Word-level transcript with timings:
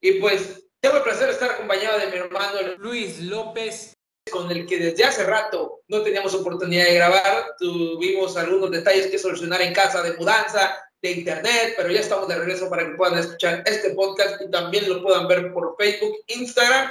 Y 0.00 0.20
pues 0.20 0.66
tengo 0.80 0.96
el 0.96 1.02
placer 1.02 1.26
de 1.26 1.32
estar 1.32 1.50
acompañado 1.50 1.98
de 1.98 2.06
mi 2.08 2.16
hermano 2.16 2.58
Luis 2.78 3.20
López, 3.22 3.94
con 4.30 4.50
el 4.50 4.66
que 4.66 4.78
desde 4.78 5.04
hace 5.04 5.24
rato 5.24 5.80
no 5.88 6.02
teníamos 6.02 6.34
oportunidad 6.34 6.84
de 6.84 6.94
grabar. 6.94 7.54
Tuvimos 7.58 8.36
algunos 8.36 8.70
detalles 8.70 9.08
que 9.08 9.18
solucionar 9.18 9.62
en 9.62 9.74
casa 9.74 10.02
de 10.02 10.16
mudanza, 10.16 10.76
de 11.02 11.10
internet, 11.12 11.74
pero 11.76 11.90
ya 11.90 12.00
estamos 12.00 12.28
de 12.28 12.36
regreso 12.36 12.68
para 12.68 12.84
que 12.84 12.96
puedan 12.96 13.18
escuchar 13.18 13.62
este 13.66 13.90
podcast 13.94 14.40
y 14.42 14.50
también 14.50 14.88
lo 14.88 15.02
puedan 15.02 15.28
ver 15.28 15.52
por 15.52 15.76
Facebook, 15.76 16.16
Instagram 16.28 16.90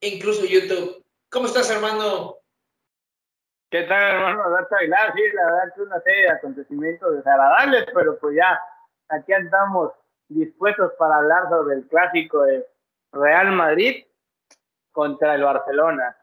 e 0.00 0.08
incluso 0.08 0.44
YouTube. 0.44 1.04
¿Cómo 1.30 1.46
estás, 1.46 1.70
hermano? 1.70 2.36
¿Qué 3.70 3.82
tal, 3.84 4.14
hermano 4.14 4.44
Alberto 4.44 4.74
Aguilar? 4.74 5.12
Sí, 5.14 5.22
la 5.32 5.44
verdad 5.44 5.74
que 5.74 5.82
una 5.82 6.00
serie 6.00 6.22
de 6.22 6.30
acontecimientos 6.30 7.16
desagradables, 7.16 7.86
pero 7.94 8.18
pues 8.18 8.36
ya 8.36 8.60
aquí 9.08 9.32
andamos 9.32 9.92
dispuestos 10.30 10.92
para 10.98 11.16
hablar 11.16 11.48
sobre 11.48 11.76
el 11.76 11.86
clásico 11.88 12.42
de 12.42 12.66
Real 13.12 13.52
Madrid 13.52 14.04
contra 14.92 15.34
el 15.34 15.44
Barcelona. 15.44 16.16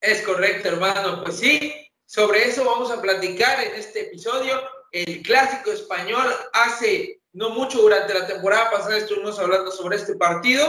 Es 0.00 0.22
correcto, 0.22 0.68
hermano. 0.68 1.22
Pues 1.22 1.38
sí, 1.38 1.72
sobre 2.06 2.44
eso 2.44 2.64
vamos 2.64 2.90
a 2.90 3.00
platicar 3.00 3.60
en 3.64 3.74
este 3.74 4.08
episodio. 4.08 4.60
El 4.92 5.22
clásico 5.22 5.70
español 5.70 6.26
hace 6.52 7.20
no 7.32 7.50
mucho 7.50 7.82
durante 7.82 8.14
la 8.14 8.26
temporada 8.26 8.70
pasada 8.70 8.96
estuvimos 8.96 9.38
hablando 9.38 9.70
sobre 9.70 9.96
este 9.96 10.16
partido 10.16 10.64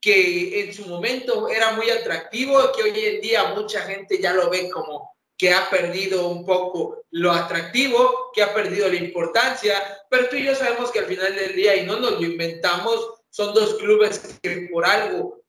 que 0.00 0.64
en 0.64 0.74
su 0.74 0.86
momento 0.88 1.48
era 1.48 1.72
muy 1.72 1.88
atractivo, 1.88 2.58
que 2.74 2.82
hoy 2.82 2.98
en 2.98 3.20
día 3.20 3.54
mucha 3.54 3.82
gente 3.82 4.20
ya 4.20 4.32
lo 4.32 4.50
ve 4.50 4.68
como 4.70 5.14
que 5.36 5.52
ha 5.52 5.68
perdido 5.70 6.28
un 6.28 6.44
poco 6.44 7.04
lo 7.10 7.32
atractivo, 7.32 8.30
que 8.32 8.42
ha 8.42 8.54
perdido 8.54 8.88
la 8.88 8.96
importancia, 8.96 9.74
pero 10.08 10.28
tú 10.28 10.36
y 10.36 10.44
yo 10.44 10.54
sabemos 10.54 10.90
que 10.90 11.00
al 11.00 11.06
final 11.06 11.34
del 11.34 11.54
día, 11.54 11.76
y 11.76 11.84
no 11.86 11.98
nos 11.98 12.12
lo 12.12 12.22
inventamos, 12.22 13.22
son 13.30 13.54
dos 13.54 13.74
clubes 13.74 14.20
que 14.42 14.68
por 14.70 14.84
algo 14.84 15.42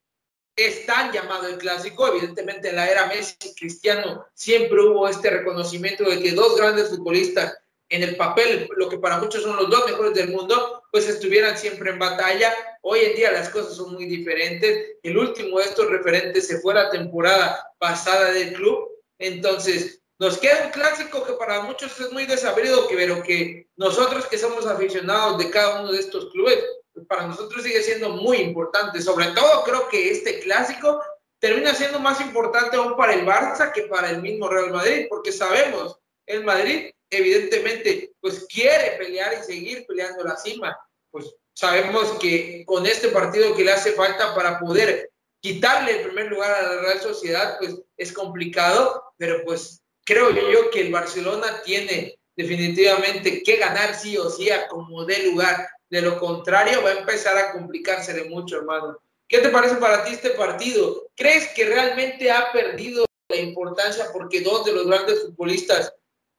están 0.55 1.11
llamados 1.11 1.51
el 1.51 1.57
clásico. 1.57 2.07
Evidentemente 2.07 2.69
en 2.69 2.77
la 2.77 2.89
era 2.89 3.07
Messi 3.07 3.35
y 3.43 3.55
Cristiano 3.55 4.25
siempre 4.33 4.81
hubo 4.81 5.07
este 5.07 5.29
reconocimiento 5.29 6.03
de 6.05 6.21
que 6.21 6.31
dos 6.31 6.55
grandes 6.55 6.89
futbolistas 6.89 7.57
en 7.89 8.01
el 8.01 8.15
papel, 8.15 8.67
lo 8.75 8.89
que 8.89 8.97
para 8.97 9.19
muchos 9.19 9.43
son 9.43 9.55
los 9.55 9.69
dos 9.69 9.85
mejores 9.85 10.13
del 10.13 10.29
mundo, 10.29 10.83
pues 10.91 11.07
estuvieran 11.07 11.57
siempre 11.57 11.91
en 11.91 11.99
batalla. 11.99 12.51
Hoy 12.81 13.01
en 13.01 13.15
día 13.15 13.31
las 13.31 13.49
cosas 13.49 13.75
son 13.75 13.93
muy 13.93 14.05
diferentes. 14.05 14.93
El 15.03 15.17
último 15.17 15.59
de 15.59 15.65
estos 15.65 15.89
referentes 15.89 16.47
se 16.47 16.59
fue 16.59 16.73
la 16.73 16.89
temporada 16.89 17.71
pasada 17.77 18.31
del 18.31 18.53
club 18.53 18.92
entonces, 19.27 20.01
nos 20.19 20.37
queda 20.37 20.65
un 20.65 20.71
clásico 20.71 21.25
que 21.25 21.33
para 21.33 21.61
muchos 21.61 21.99
es 21.99 22.11
muy 22.11 22.25
desabrido, 22.25 22.87
pero 22.89 23.23
que 23.23 23.67
nosotros 23.75 24.25
que 24.27 24.37
somos 24.37 24.65
aficionados 24.65 25.37
de 25.37 25.49
cada 25.49 25.81
uno 25.81 25.91
de 25.91 25.99
estos 25.99 26.31
clubes, 26.31 26.59
pues 26.93 27.05
para 27.07 27.27
nosotros 27.27 27.63
sigue 27.63 27.81
siendo 27.81 28.09
muy 28.09 28.37
importante. 28.37 29.01
Sobre 29.01 29.27
todo 29.27 29.63
creo 29.63 29.87
que 29.89 30.11
este 30.11 30.39
clásico 30.39 31.01
termina 31.39 31.73
siendo 31.73 31.99
más 31.99 32.21
importante 32.21 32.77
aún 32.77 32.95
para 32.95 33.13
el 33.13 33.25
Barça 33.25 33.71
que 33.73 33.83
para 33.83 34.11
el 34.11 34.21
mismo 34.21 34.47
Real 34.47 34.71
Madrid, 34.71 35.07
porque 35.09 35.31
sabemos, 35.31 35.99
el 36.25 36.43
Madrid 36.43 36.91
evidentemente 37.09 38.13
pues 38.21 38.45
quiere 38.47 38.97
pelear 38.97 39.33
y 39.33 39.43
seguir 39.43 39.85
peleando 39.87 40.23
la 40.23 40.37
cima. 40.37 40.77
Pues 41.11 41.33
sabemos 41.53 42.11
que 42.19 42.63
con 42.65 42.85
este 42.85 43.09
partido 43.09 43.55
que 43.55 43.63
le 43.63 43.71
hace 43.71 43.93
falta 43.93 44.33
para 44.35 44.59
poder 44.59 45.11
quitarle 45.43 45.99
el 45.99 46.05
primer 46.05 46.31
lugar 46.31 46.51
a 46.51 46.61
la 46.61 46.81
Real 46.81 47.01
Sociedad, 47.01 47.57
pues 47.59 47.75
es 47.97 48.13
complicado, 48.13 49.13
pero 49.17 49.43
pues 49.43 49.83
creo 50.05 50.31
yo 50.31 50.71
que 50.71 50.79
el 50.81 50.91
Barcelona 50.91 51.61
tiene 51.65 52.17
definitivamente 52.37 53.43
que 53.43 53.57
ganar 53.57 53.93
sí 53.93 54.17
o 54.17 54.29
sí 54.29 54.49
a 54.49 54.67
como 54.69 55.05
dé 55.05 55.27
lugar. 55.29 55.67
De 55.89 56.01
lo 56.01 56.17
contrario, 56.17 56.81
va 56.81 56.91
a 56.91 56.99
empezar 56.99 57.37
a 57.37 57.51
complicársele 57.51 58.23
mucho, 58.29 58.57
hermano. 58.57 58.97
¿Qué 59.27 59.39
te 59.39 59.49
parece 59.49 59.75
para 59.75 60.05
ti 60.05 60.13
este 60.13 60.31
partido? 60.31 61.09
¿Crees 61.15 61.49
que 61.49 61.65
realmente 61.65 62.31
ha 62.31 62.51
perdido 62.53 63.05
la 63.27 63.37
importancia 63.37 64.05
porque 64.13 64.41
dos 64.41 64.63
de 64.63 64.71
los 64.71 64.87
grandes 64.87 65.23
futbolistas 65.23 65.93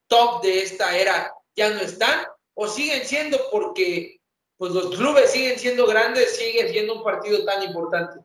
top 0.08 0.42
de 0.42 0.62
esta 0.62 0.96
era 0.96 1.32
ya 1.54 1.68
no 1.70 1.80
están? 1.80 2.24
¿O 2.54 2.66
siguen 2.68 3.04
siendo 3.04 3.38
porque 3.52 4.18
pues, 4.56 4.72
los 4.72 4.96
clubes 4.96 5.30
siguen 5.30 5.58
siendo 5.58 5.86
grandes, 5.86 6.36
siguen 6.36 6.70
siendo 6.70 6.94
un 6.94 7.04
partido 7.04 7.44
tan 7.44 7.62
importante? 7.62 8.20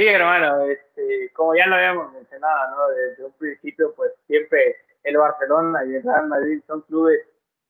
Sí, 0.00 0.08
hermano, 0.08 0.62
este, 0.62 1.30
como 1.34 1.54
ya 1.54 1.66
lo 1.66 1.74
habíamos 1.74 2.10
mencionado, 2.14 2.74
¿no? 2.74 2.88
Desde 2.88 3.22
un 3.22 3.32
principio, 3.32 3.92
pues 3.94 4.10
siempre 4.26 4.78
el 5.02 5.18
Barcelona 5.18 5.84
y 5.84 5.96
el 5.96 6.02
Real 6.02 6.26
Madrid 6.26 6.62
son 6.66 6.80
clubes 6.80 7.20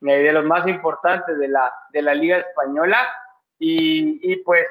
eh, 0.03 0.23
de 0.23 0.33
los 0.33 0.45
más 0.45 0.65
importantes 0.69 1.37
de 1.37 1.49
la, 1.49 1.75
de 1.93 2.03
la 2.03 2.15
Liga 2.15 2.37
Española. 2.37 2.99
Y, 3.59 4.21
y 4.23 4.37
pues 4.45 4.65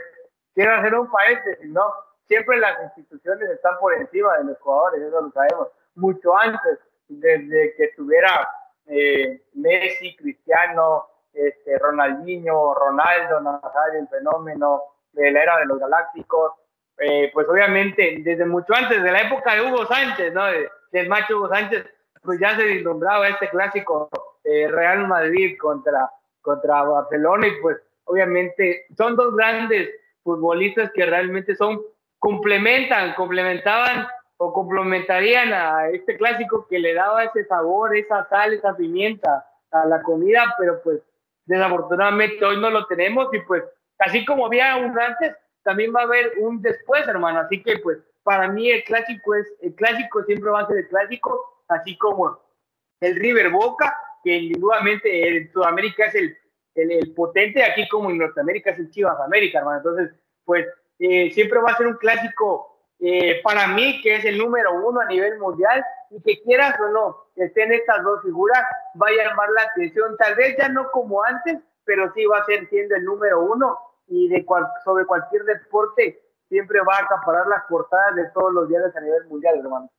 quiero 0.56 0.74
hacer 0.74 0.96
un 0.96 1.12
paréntesis, 1.12 1.70
¿no? 1.70 1.84
Siempre 2.30 2.60
las 2.60 2.82
instituciones 2.82 3.50
están 3.50 3.78
por 3.80 3.94
encima 3.94 4.38
de 4.38 4.46
los 4.46 4.60
jugadores, 4.60 5.02
eso 5.02 5.20
lo 5.20 5.32
sabemos. 5.32 5.68
Mucho 5.96 6.38
antes, 6.38 6.80
desde 7.10 7.76
que 7.76 7.84
estuviera 7.84 8.50
eh, 8.86 9.44
Messi, 9.56 10.16
Cristiano, 10.16 11.08
este, 11.34 11.78
Ronaldinho, 11.78 12.74
Ronaldo, 12.74 13.42
Nazario, 13.42 14.00
el 14.00 14.08
fenómeno 14.08 14.82
de 15.12 15.30
la 15.30 15.44
era 15.44 15.58
de 15.58 15.66
los 15.66 15.78
Galácticos, 15.78 16.54
eh, 17.00 17.30
pues 17.34 17.48
obviamente 17.48 18.18
desde 18.20 18.46
mucho 18.46 18.74
antes, 18.76 19.02
de 19.02 19.12
la 19.12 19.22
época 19.22 19.56
de 19.56 19.62
Hugo 19.62 19.86
Sánchez, 19.86 20.34
¿no? 20.34 20.44
del 20.92 21.08
macho 21.08 21.38
Hugo 21.38 21.50
Sánchez, 21.50 21.86
pues 22.24 22.40
ya 22.40 22.56
se 22.56 22.66
vislumbraba 22.66 23.28
este 23.28 23.50
clásico 23.50 24.10
eh, 24.44 24.68
Real 24.68 25.08
Madrid 25.08 25.58
contra, 25.60 26.10
contra 26.42 26.84
Barcelona 26.84 27.48
y 27.48 27.62
pues 27.62 27.78
obviamente 28.06 28.86
son 28.98 29.16
dos 29.16 29.36
grandes 29.36 29.90
futbolistas 30.24 30.92
que 30.92 31.06
realmente 31.06 31.56
son, 31.56 31.82
complementan, 32.18 33.14
complementaban 33.14 34.08
o 34.38 34.54
complementarían 34.54 35.54
a 35.54 35.90
este 35.90 36.18
clásico 36.18 36.68
que 36.68 36.80
le 36.80 36.94
daba 36.94 37.26
ese 37.26 37.46
sabor, 37.46 37.96
esa 37.96 38.28
sal, 38.30 38.54
esa 38.54 38.76
pimienta 38.76 39.46
a 39.72 39.86
la 39.86 40.02
comida, 40.02 40.56
pero 40.58 40.82
pues 40.82 41.02
desafortunadamente 41.46 42.44
hoy 42.46 42.60
no 42.60 42.70
lo 42.70 42.86
tenemos 42.86 43.34
y 43.34 43.40
pues 43.40 43.64
así 43.98 44.26
como 44.26 44.46
había 44.46 44.78
un 44.78 44.98
antes, 44.98 45.36
también 45.64 45.94
va 45.96 46.02
a 46.02 46.06
haber 46.06 46.34
un 46.40 46.62
después, 46.62 47.08
hermano. 47.08 47.40
Así 47.40 47.62
que, 47.62 47.80
pues, 47.80 47.98
para 48.24 48.48
mí 48.48 48.70
el 48.70 48.84
clásico 48.84 49.36
es, 49.36 49.48
el 49.62 49.76
clásico 49.76 50.24
siempre 50.24 50.50
va 50.50 50.62
a 50.62 50.68
ser 50.68 50.78
el 50.78 50.88
clásico, 50.88 51.64
así 51.68 51.98
como 51.98 52.40
el 53.00 53.16
River 53.16 53.50
Boca, 53.50 53.96
que 54.24 54.36
indudablemente 54.36 55.38
en 55.38 55.52
Sudamérica 55.52 56.06
es 56.06 56.16
el, 56.16 56.38
el, 56.76 57.14
potente, 57.14 57.64
aquí 57.64 57.88
como 57.88 58.10
en 58.10 58.18
Norteamérica 58.18 58.72
es 58.72 58.80
el 58.80 58.92
Chivas 58.92 59.20
América, 59.20 59.60
hermano. 59.60 59.78
Entonces, 59.78 60.12
pues, 60.46 60.68
eh, 61.00 61.32
siempre 61.32 61.60
va 61.60 61.72
a 61.72 61.78
ser 61.78 61.88
un 61.88 61.98
clásico 61.98 62.70
eh, 63.00 63.42
para 63.44 63.68
mí, 63.68 64.02
que 64.02 64.16
es 64.16 64.26
el 64.26 64.38
número 64.38 64.74
uno 64.74 65.00
a 65.00 65.06
nivel 65.06 65.40
mundial, 65.40 65.84
y 66.12 66.22
que 66.22 66.42
quieras 66.42 66.80
o 66.80 66.90
no, 66.90 67.18
estén 67.36 67.72
estas 67.72 68.04
dos 68.04 68.22
figuras, 68.24 68.64
va 69.02 69.08
a 69.08 69.12
llamar 69.12 69.50
la 69.52 69.64
atención, 69.64 70.18
tal 70.18 70.36
vez 70.36 70.58
ya 70.58 70.68
no 70.70 70.90
como 70.92 71.24
antes, 71.24 71.60
pero 71.86 72.12
sí 72.14 72.26
va 72.26 72.40
a 72.40 72.46
ser 72.46 72.68
siendo 72.70 72.96
el 72.96 73.06
número 73.06 73.42
uno 73.42 73.78
y 74.10 74.28
de 74.28 74.46
sobre 74.84 75.06
cualquier 75.06 75.44
deporte 75.44 76.22
siempre 76.50 76.80
va 76.82 76.98
a 76.98 77.04
acaparar 77.04 77.48
las 77.48 77.64
portadas 77.70 78.16
de 78.16 78.30
todos 78.34 78.52
los 78.54 78.68
diarios 78.68 78.96
a 78.96 79.02
nivel 79.02 79.26
mundial, 79.26 79.60
hermano. 79.60 79.92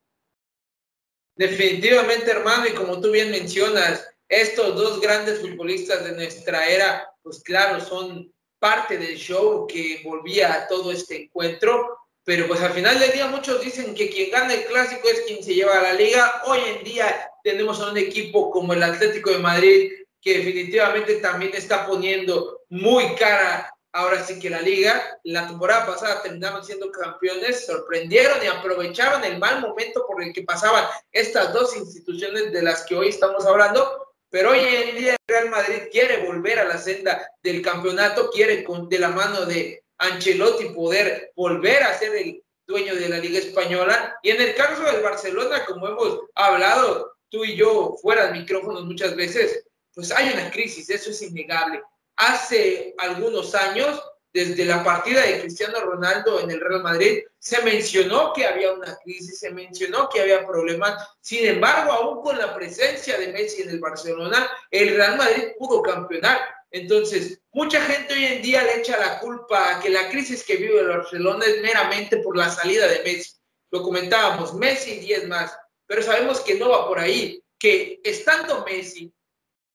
Definitivamente, 1.36 2.30
hermano, 2.30 2.66
y 2.66 2.74
como 2.74 3.00
tú 3.00 3.10
bien 3.12 3.30
mencionas, 3.30 4.12
estos 4.28 4.76
dos 4.76 5.00
grandes 5.00 5.40
futbolistas 5.40 6.04
de 6.04 6.12
nuestra 6.12 6.68
era, 6.68 7.10
pues 7.22 7.42
claro, 7.42 7.80
son 7.80 8.32
parte 8.58 8.98
del 8.98 9.16
show 9.16 9.66
que 9.66 10.02
volvía 10.04 10.52
a 10.52 10.68
todo 10.68 10.92
este 10.92 11.24
encuentro, 11.24 11.98
pero 12.24 12.46
pues 12.46 12.60
al 12.60 12.72
final 12.72 12.98
del 12.98 13.12
día 13.12 13.26
muchos 13.28 13.60
dicen 13.62 13.94
que 13.94 14.10
quien 14.10 14.30
gana 14.30 14.52
el 14.52 14.64
clásico 14.66 15.08
es 15.08 15.22
quien 15.22 15.42
se 15.42 15.54
lleva 15.54 15.78
a 15.78 15.82
la 15.82 15.92
liga. 15.94 16.42
Hoy 16.46 16.60
en 16.66 16.84
día 16.84 17.30
tenemos 17.42 17.80
a 17.80 17.90
un 17.90 17.96
equipo 17.96 18.50
como 18.50 18.72
el 18.72 18.82
Atlético 18.82 19.30
de 19.30 19.38
Madrid 19.38 19.92
que 20.20 20.38
definitivamente 20.38 21.16
también 21.16 21.52
está 21.54 21.86
poniendo 21.86 22.60
muy 22.68 23.14
cara 23.14 23.72
ahora 23.92 24.24
sí 24.24 24.38
que 24.38 24.50
la 24.50 24.60
liga, 24.60 25.18
la 25.24 25.48
temporada 25.48 25.86
pasada 25.86 26.22
terminaron 26.22 26.64
siendo 26.64 26.90
campeones, 26.90 27.66
sorprendieron 27.66 28.38
y 28.42 28.46
aprovecharon 28.46 29.24
el 29.24 29.38
mal 29.38 29.60
momento 29.60 30.04
por 30.06 30.22
el 30.22 30.32
que 30.32 30.42
pasaban 30.42 30.84
estas 31.12 31.52
dos 31.52 31.76
instituciones 31.76 32.52
de 32.52 32.62
las 32.62 32.84
que 32.86 32.94
hoy 32.94 33.08
estamos 33.08 33.46
hablando, 33.46 34.06
Pero 34.32 34.50
hoy 34.50 34.60
en 34.60 34.96
día 34.96 35.16
Real 35.26 35.50
Madrid 35.50 35.88
quiere 35.90 36.24
volver 36.24 36.60
a 36.60 36.64
la 36.64 36.78
senda 36.78 37.28
del 37.42 37.62
campeonato, 37.62 38.30
quiere 38.30 38.62
con, 38.62 38.88
de 38.88 39.00
la 39.00 39.08
mano 39.08 39.44
de 39.44 39.82
Ancelotti 39.98 40.66
poder 40.66 41.32
volver 41.34 41.82
a 41.82 41.98
ser 41.98 42.14
el 42.14 42.42
dueño 42.66 42.94
de 42.94 43.08
la 43.08 43.18
Liga 43.18 43.40
Española. 43.40 44.16
Y 44.22 44.30
en 44.30 44.40
el 44.40 44.54
caso 44.54 44.82
del 44.84 45.02
Barcelona, 45.02 45.64
como 45.66 45.88
hemos 45.88 46.20
hablado 46.36 47.16
tú 47.28 47.44
y 47.44 47.56
yo 47.56 47.96
fuera 48.00 48.26
de 48.26 48.38
micrófonos 48.38 48.84
muchas 48.84 49.16
veces, 49.16 49.64
pues 49.94 50.12
hay 50.12 50.32
una 50.32 50.50
crisis, 50.50 50.88
eso 50.90 51.10
es 51.10 51.22
innegable. 51.22 51.82
Hace 52.20 52.94
algunos 52.98 53.54
años 53.54 53.98
desde 54.30 54.66
la 54.66 54.84
partida 54.84 55.22
de 55.22 55.40
Cristiano 55.40 55.80
Ronaldo 55.80 56.38
en 56.40 56.50
el 56.50 56.60
Real 56.60 56.82
Madrid, 56.82 57.22
se 57.38 57.62
mencionó 57.62 58.34
que 58.34 58.44
había 58.44 58.72
una 58.72 58.94
crisis, 59.02 59.38
se 59.38 59.50
mencionó 59.50 60.06
que 60.10 60.20
había 60.20 60.46
problemas. 60.46 61.02
Sin 61.22 61.46
embargo, 61.46 61.92
aún 61.92 62.22
con 62.22 62.36
la 62.36 62.54
presencia 62.54 63.16
de 63.16 63.32
Messi 63.32 63.62
en 63.62 63.70
el 63.70 63.80
Barcelona, 63.80 64.50
el 64.70 64.96
Real 64.96 65.16
Madrid 65.16 65.44
pudo 65.58 65.80
campeonar. 65.80 66.40
Entonces, 66.70 67.40
mucha 67.52 67.80
gente 67.80 68.12
hoy 68.12 68.24
en 68.26 68.42
día 68.42 68.64
le 68.64 68.80
echa 68.80 68.98
la 68.98 69.18
culpa 69.18 69.70
a 69.70 69.80
que 69.80 69.88
la 69.88 70.10
crisis 70.10 70.44
que 70.44 70.56
vive 70.56 70.78
el 70.78 70.88
Barcelona 70.88 71.46
es 71.46 71.62
meramente 71.62 72.18
por 72.18 72.36
la 72.36 72.50
salida 72.50 72.86
de 72.86 73.02
Messi. 73.02 73.32
Lo 73.70 73.82
comentábamos, 73.82 74.52
Messi 74.52 74.90
y 74.90 75.00
10 75.00 75.26
más, 75.28 75.56
pero 75.86 76.02
sabemos 76.02 76.40
que 76.40 76.56
no 76.56 76.68
va 76.68 76.86
por 76.86 76.98
ahí, 76.98 77.42
que 77.58 77.98
estando 78.04 78.62
Messi, 78.66 79.10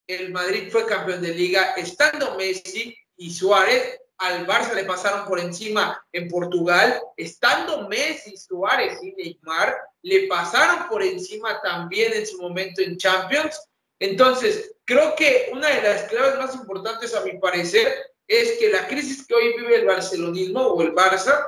el 0.08 0.32
Madrid 0.32 0.70
fue 0.72 0.86
campeón 0.86 1.22
de 1.22 1.34
liga, 1.34 1.74
estando 1.78 2.36
Messi 2.36 2.96
y 3.18 3.34
Suárez, 3.34 4.00
al 4.18 4.48
Barça 4.48 4.74
le 4.74 4.86
pasaron 4.86 5.28
por 5.28 5.40
encima 5.40 6.02
en 6.12 6.30
Portugal, 6.30 7.02
estando 7.18 7.88
Messi, 7.90 8.38
Suárez 8.38 8.98
y 9.02 9.12
Neymar, 9.12 9.78
le 10.04 10.28
pasaron 10.28 10.88
por 10.88 11.04
encima 11.04 11.62
también 11.62 12.14
en 12.14 12.26
su 12.26 12.42
momento 12.42 12.82
en 12.82 12.98
Champions. 12.98 13.60
Entonces, 14.00 14.76
creo 14.86 15.16
que 15.16 15.50
una 15.52 15.68
de 15.68 15.82
las 15.82 16.04
claves 16.04 16.38
más 16.38 16.56
importantes 16.56 17.14
a 17.14 17.22
mi 17.22 17.38
parecer 17.40 17.94
es 18.28 18.58
que 18.58 18.70
la 18.70 18.88
crisis 18.88 19.26
que 19.28 19.36
hoy 19.36 19.54
vive 19.58 19.76
el 19.76 19.86
barcelonismo 19.86 20.62
o 20.62 20.82
el 20.82 20.94
Barça 20.94 21.46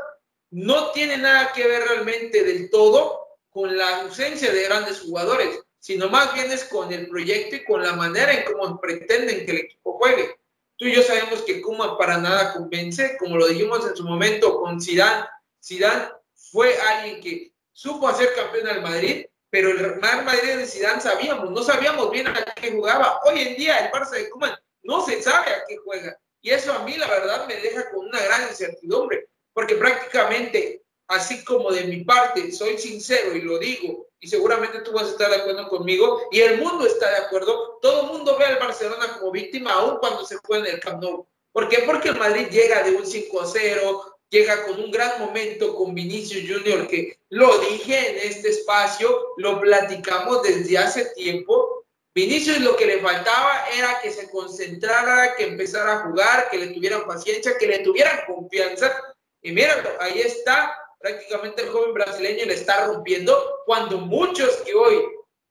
no 0.51 0.91
tiene 0.91 1.17
nada 1.17 1.51
que 1.53 1.67
ver 1.67 1.83
realmente 1.83 2.43
del 2.43 2.69
todo 2.69 3.27
con 3.49 3.75
la 3.75 4.01
ausencia 4.01 4.51
de 4.51 4.63
grandes 4.63 5.01
jugadores, 5.01 5.59
sino 5.79 6.09
más 6.09 6.33
bien 6.33 6.51
es 6.51 6.65
con 6.65 6.91
el 6.91 7.07
proyecto 7.07 7.55
y 7.55 7.63
con 7.63 7.83
la 7.83 7.93
manera 7.93 8.33
en 8.33 8.45
cómo 8.51 8.79
pretenden 8.79 9.45
que 9.45 9.51
el 9.51 9.57
equipo 9.57 9.97
juegue. 9.97 10.37
Tú 10.77 10.85
y 10.85 10.95
yo 10.95 11.01
sabemos 11.01 11.41
que 11.41 11.61
Kuma 11.61 11.97
para 11.97 12.17
nada 12.17 12.53
convence, 12.53 13.17
como 13.17 13.37
lo 13.37 13.47
dijimos 13.47 13.85
en 13.87 13.95
su 13.95 14.03
momento 14.03 14.59
con 14.59 14.79
Zidane. 14.79 15.25
Zidane 15.63 16.09
fue 16.35 16.77
alguien 16.77 17.21
que 17.21 17.51
supo 17.73 18.07
hacer 18.07 18.33
campeón 18.35 18.67
al 18.67 18.81
Madrid, 18.81 19.25
pero 19.49 19.71
el 19.71 19.79
Real 19.79 20.23
Madrid 20.23 20.55
de 20.55 20.65
Zidane 20.65 21.01
sabíamos, 21.01 21.49
no 21.51 21.63
sabíamos 21.63 22.11
bien 22.11 22.27
a 22.27 22.33
qué 22.61 22.71
jugaba. 22.71 23.19
Hoy 23.25 23.41
en 23.41 23.55
día 23.55 23.79
el 23.79 23.91
Barça 23.91 24.11
de 24.11 24.29
Kuma 24.29 24.59
no 24.83 25.05
se 25.05 25.21
sabe 25.21 25.51
a 25.51 25.63
qué 25.67 25.77
juega. 25.77 26.17
Y 26.41 26.51
eso 26.51 26.71
a 26.73 26.83
mí 26.83 26.95
la 26.95 27.07
verdad 27.07 27.47
me 27.47 27.55
deja 27.55 27.89
con 27.89 28.05
una 28.05 28.21
gran 28.21 28.47
incertidumbre, 28.47 29.27
porque 29.53 29.75
prácticamente, 29.75 30.83
así 31.07 31.43
como 31.43 31.71
de 31.71 31.85
mi 31.85 32.03
parte, 32.03 32.51
soy 32.51 32.77
sincero 32.77 33.35
y 33.35 33.41
lo 33.41 33.57
digo, 33.57 34.06
y 34.19 34.27
seguramente 34.27 34.79
tú 34.81 34.91
vas 34.91 35.07
a 35.07 35.11
estar 35.11 35.29
de 35.29 35.37
acuerdo 35.37 35.67
conmigo, 35.69 36.23
y 36.31 36.41
el 36.41 36.61
mundo 36.61 36.85
está 36.85 37.09
de 37.09 37.17
acuerdo, 37.17 37.79
todo 37.81 38.01
el 38.01 38.07
mundo 38.07 38.37
ve 38.37 38.45
al 38.45 38.59
Barcelona 38.59 39.17
como 39.17 39.31
víctima, 39.31 39.73
aún 39.73 39.97
cuando 39.97 40.25
se 40.25 40.37
juega 40.37 40.67
en 40.67 40.75
el 40.75 40.79
Camp 40.79 41.01
Nou. 41.01 41.27
¿Por 41.51 41.69
qué? 41.69 41.79
Porque 41.85 42.09
el 42.09 42.17
Madrid 42.17 42.47
llega 42.49 42.83
de 42.83 42.91
un 42.91 43.05
5 43.05 43.41
a 43.41 43.45
0, 43.45 44.17
llega 44.29 44.65
con 44.65 44.79
un 44.79 44.91
gran 44.91 45.19
momento 45.19 45.75
con 45.75 45.93
Vinicius 45.93 46.49
Junior, 46.49 46.87
que 46.87 47.19
lo 47.29 47.57
dije 47.59 48.11
en 48.11 48.31
este 48.31 48.49
espacio, 48.49 49.33
lo 49.37 49.59
platicamos 49.59 50.43
desde 50.43 50.77
hace 50.77 51.05
tiempo. 51.15 51.85
Vinicius 52.13 52.59
lo 52.61 52.75
que 52.75 52.85
le 52.85 52.99
faltaba 52.99 53.65
era 53.75 53.99
que 54.01 54.11
se 54.11 54.29
concentrara, 54.29 55.35
que 55.35 55.43
empezara 55.43 55.93
a 55.93 56.03
jugar, 56.07 56.49
que 56.49 56.57
le 56.57 56.67
tuvieran 56.67 57.05
paciencia, 57.05 57.57
que 57.57 57.67
le 57.67 57.79
tuvieran 57.79 58.21
confianza. 58.25 59.15
Y 59.41 59.51
míralo, 59.51 59.89
ahí 59.99 60.19
está, 60.21 60.75
prácticamente 60.99 61.63
el 61.63 61.69
joven 61.69 61.93
brasileño 61.93 62.45
le 62.45 62.53
está 62.53 62.87
rompiendo, 62.87 63.61
cuando 63.65 63.97
muchos 63.99 64.49
que 64.57 64.73
hoy 64.73 65.03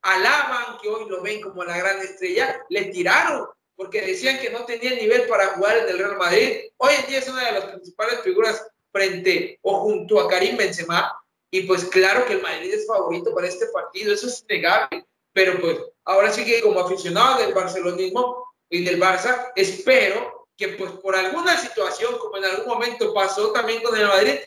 alaban, 0.02 0.78
que 0.80 0.88
hoy 0.88 1.08
lo 1.08 1.22
ven 1.22 1.40
como 1.40 1.64
la 1.64 1.76
gran 1.76 1.98
estrella, 2.00 2.64
le 2.68 2.86
tiraron 2.86 3.46
porque 3.76 4.00
decían 4.00 4.38
que 4.38 4.50
no 4.50 4.64
tenía 4.64 4.94
nivel 4.94 5.26
para 5.28 5.48
jugar 5.48 5.76
en 5.76 5.88
el 5.90 5.98
Real 5.98 6.16
Madrid. 6.16 6.60
Hoy 6.78 6.94
en 6.98 7.06
día 7.06 7.18
es 7.18 7.28
una 7.28 7.44
de 7.44 7.52
las 7.52 7.64
principales 7.66 8.20
figuras 8.22 8.66
frente 8.90 9.58
o 9.62 9.80
junto 9.80 10.18
a 10.18 10.28
Karim 10.28 10.56
Benzema 10.56 11.14
y 11.50 11.62
pues 11.62 11.84
claro 11.84 12.24
que 12.26 12.34
el 12.34 12.42
Madrid 12.42 12.72
es 12.72 12.86
favorito 12.86 13.34
para 13.34 13.46
este 13.46 13.66
partido, 13.66 14.14
eso 14.14 14.26
es 14.26 14.44
innegable, 14.48 15.06
pero 15.32 15.60
pues 15.60 15.78
ahora 16.04 16.32
sí 16.32 16.44
que 16.44 16.62
como 16.62 16.80
aficionado 16.80 17.38
del 17.42 17.54
barcelonismo 17.54 18.46
y 18.70 18.82
del 18.82 19.00
Barça, 19.00 19.52
espero 19.54 20.48
que 20.56 20.68
pues 20.68 20.92
por 20.92 21.14
alguna 21.14 21.56
situación, 21.60 22.18
como 22.18 22.38
en 22.38 22.46
algún 22.46 22.66
momento 22.66 23.12
pasó 23.12 23.52
también 23.52 23.82
con 23.82 23.96
el 23.96 24.06
Madrid, 24.06 24.38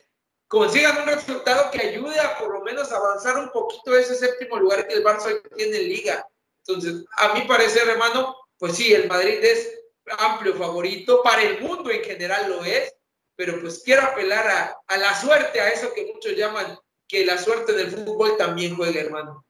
consigan 0.50 1.04
un 1.04 1.08
resultado 1.08 1.70
que 1.72 1.88
ayude 1.88 2.20
a 2.20 2.38
por 2.38 2.52
lo 2.52 2.64
menos 2.64 2.92
avanzar 2.92 3.38
un 3.38 3.50
poquito 3.50 3.96
ese 3.96 4.16
séptimo 4.16 4.58
lugar 4.58 4.88
que 4.88 4.96
el 4.96 5.04
Barça 5.04 5.40
tiene 5.56 5.78
en 5.78 5.90
liga. 5.90 6.28
Entonces, 6.66 7.06
a 7.18 7.34
mi 7.34 7.42
parecer, 7.42 7.88
hermano, 7.88 8.36
pues 8.58 8.76
sí, 8.76 8.94
el 8.94 9.08
Madrid 9.08 9.40
es 9.42 9.80
amplio 10.18 10.56
favorito, 10.56 11.22
para 11.24 11.44
el 11.44 11.62
mundo 11.62 11.92
en 11.92 12.04
general 12.04 12.50
lo 12.50 12.66
es, 12.66 12.94
pero 13.36 13.62
pues 13.62 13.84
quiero 13.86 14.02
apelar 14.02 14.46
a, 14.48 14.76
a 14.88 14.98
la 14.98 15.14
suerte, 15.14 15.62
a 15.62 15.70
eso 15.70 15.94
que 15.94 16.12
muchos 16.12 16.36
llaman 16.36 16.78
que 17.08 17.26
la 17.26 17.38
suerte 17.38 17.74
del 17.74 17.92
fútbol 17.92 18.36
también 18.38 18.76
juega, 18.76 19.02
hermano. 19.02 19.46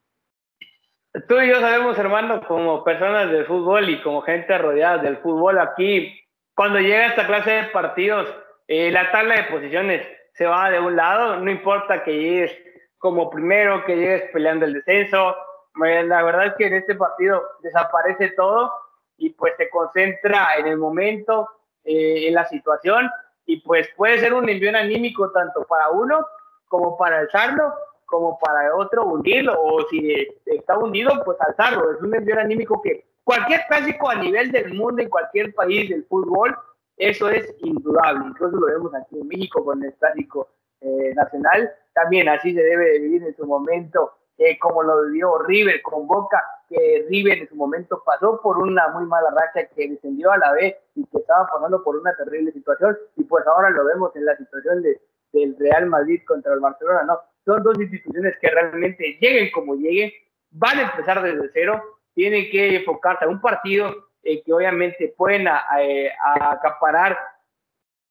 Tú 1.28 1.40
y 1.40 1.48
yo 1.48 1.60
sabemos, 1.62 1.98
hermano, 1.98 2.42
como 2.46 2.84
personas 2.84 3.32
del 3.32 3.48
fútbol 3.48 3.90
y 3.90 4.04
como 4.04 4.22
gente 4.22 4.58
rodeada 4.58 4.98
del 4.98 5.18
fútbol, 5.20 5.60
aquí, 5.60 6.14
cuando 6.54 6.80
llega 6.80 7.08
esta 7.08 7.26
clase 7.26 7.52
de 7.52 7.64
partidos, 7.66 8.28
eh, 8.68 8.92
la 8.92 9.12
tabla 9.12 9.38
de 9.38 9.44
posiciones 9.46 10.06
se 10.40 10.46
va 10.46 10.70
de 10.70 10.80
un 10.80 10.96
lado, 10.96 11.36
no 11.36 11.52
importa 11.52 12.02
que 12.02 12.14
llegues 12.14 12.58
como 12.98 13.30
primero, 13.30 13.84
que 13.84 13.98
llegues 13.98 14.24
peleando 14.32 14.66
el 14.66 14.74
descenso. 14.74 15.36
La 15.76 16.24
verdad 16.24 16.46
es 16.46 16.54
que 16.54 16.68
en 16.68 16.76
este 16.76 16.96
partido 16.96 17.44
desaparece 17.62 18.30
todo 18.38 18.72
y 19.18 19.32
pues 19.32 19.54
se 19.58 19.70
concentra 19.70 20.56
en 20.58 20.68
el 20.68 20.78
momento, 20.78 21.50
eh, 21.84 22.30
en 22.30 22.36
la 22.36 22.46
situación 22.46 23.10
y 23.46 23.58
pues 23.58 23.90
puede 23.98 24.20
ser 24.20 24.34
un 24.34 24.48
envío 24.48 24.70
anímico 24.70 25.30
tanto 25.32 25.66
para 25.66 25.90
uno 25.90 26.26
como 26.70 26.98
para 26.98 27.20
alzarlo, 27.20 27.74
como 28.06 28.40
para 28.40 28.74
otro 28.78 29.04
hundirlo 29.08 29.62
o 29.62 29.82
si 29.90 30.26
está 30.46 30.78
hundido 30.78 31.22
pues 31.26 31.38
alzarlo. 31.42 31.92
Es 31.92 32.02
un 32.02 32.16
envío 32.16 32.40
anímico 32.40 32.82
que 32.82 33.06
cualquier 33.26 33.66
clásico 33.68 34.10
a 34.10 34.16
nivel 34.16 34.54
del 34.54 34.74
mundo 34.74 35.02
en 35.02 35.10
cualquier 35.10 35.54
país 35.54 35.90
del 35.90 36.06
fútbol 36.06 36.58
eso 37.00 37.30
es 37.30 37.56
indudable, 37.62 38.28
incluso 38.28 38.58
lo 38.58 38.68
vemos 38.68 38.94
aquí 38.94 39.18
en 39.18 39.28
México 39.28 39.64
con 39.64 39.82
el 39.82 39.94
clásico 39.94 40.50
eh, 40.82 41.14
nacional, 41.16 41.72
también 41.94 42.28
así 42.28 42.54
se 42.54 42.62
debe 42.62 42.92
de 42.92 43.00
vivir 43.00 43.24
en 43.24 43.36
su 43.38 43.48
momento, 43.48 44.12
eh, 44.38 44.60
como 44.60 44.84
lo 44.84 45.06
vivió 45.06 45.38
River 45.40 45.82
con 45.82 46.06
Boca, 46.08 46.44
que 46.68 47.06
River 47.10 47.40
en 47.40 47.50
su 47.50 47.56
momento 47.56 48.04
pasó 48.06 48.42
por 48.42 48.58
una 48.58 48.90
muy 48.90 49.06
mala 49.06 49.30
racha 49.32 49.68
que 49.74 49.90
descendió 49.90 50.32
a 50.32 50.38
la 50.38 50.52
B 50.52 50.78
y 50.96 51.06
que 51.06 51.18
estaba 51.20 51.48
pasando 51.48 51.82
por 51.84 51.96
una 51.96 52.14
terrible 52.18 52.52
situación, 52.52 52.98
y 53.16 53.24
pues 53.24 53.48
ahora 53.48 53.70
lo 53.70 53.86
vemos 53.86 54.14
en 54.18 54.26
la 54.26 54.36
situación 54.36 54.82
de, 54.82 55.02
del 55.32 55.56
Real 55.58 55.86
Madrid 55.88 56.22
contra 56.28 56.54
el 56.54 56.60
Barcelona, 56.60 57.04
¿no? 57.04 57.20
Son 57.46 57.64
dos 57.64 57.80
instituciones 57.80 58.36
que 58.42 58.50
realmente 58.50 59.18
lleguen 59.22 59.52
como 59.54 59.76
lleguen, 59.76 60.12
van 60.52 60.80
a 60.80 60.92
empezar 60.92 61.24
desde 61.24 61.50
cero, 61.54 61.82
tienen 62.14 62.52
que 62.52 62.76
enfocarse 62.76 63.24
a 63.24 63.30
un 63.30 63.40
partido 63.40 64.09
eh, 64.24 64.44
que 64.44 64.52
obviamente 64.52 65.14
pueden 65.16 65.48
eh, 65.80 66.12
acaparar 66.20 67.18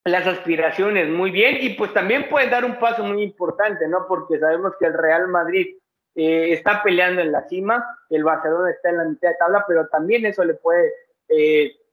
las 0.05 0.27
aspiraciones 0.27 1.09
muy 1.11 1.31
bien 1.31 1.59
y 1.61 1.71
pues 1.71 1.93
también 1.93 2.29
pueden 2.31 2.51
dar 2.51 2.65
un 2.65 2.79
paso 2.79 3.05
muy 3.05 3.23
importante, 3.23 3.87
¿no? 3.89 4.07
Porque 4.09 4.39
sabemos 4.39 4.73
que 4.81 4.87
el 4.87 4.95
Real 4.95 5.29
Madrid 5.29 5.77
eh, 6.15 6.53
está 6.53 6.83
peleando 6.83 7.21
en 7.21 7.31
la 7.31 7.47
cima, 7.47 7.85
el 8.09 8.25
Barcelona 8.25 8.71
está 8.71 8.89
en 8.89 8.97
la 8.97 9.05
mitad 9.05 9.29
de 9.29 9.35
tabla, 9.35 9.65
pero 9.69 9.87
también 9.89 10.25
eso 10.25 10.45
le 10.45 10.55
puede 10.55 10.93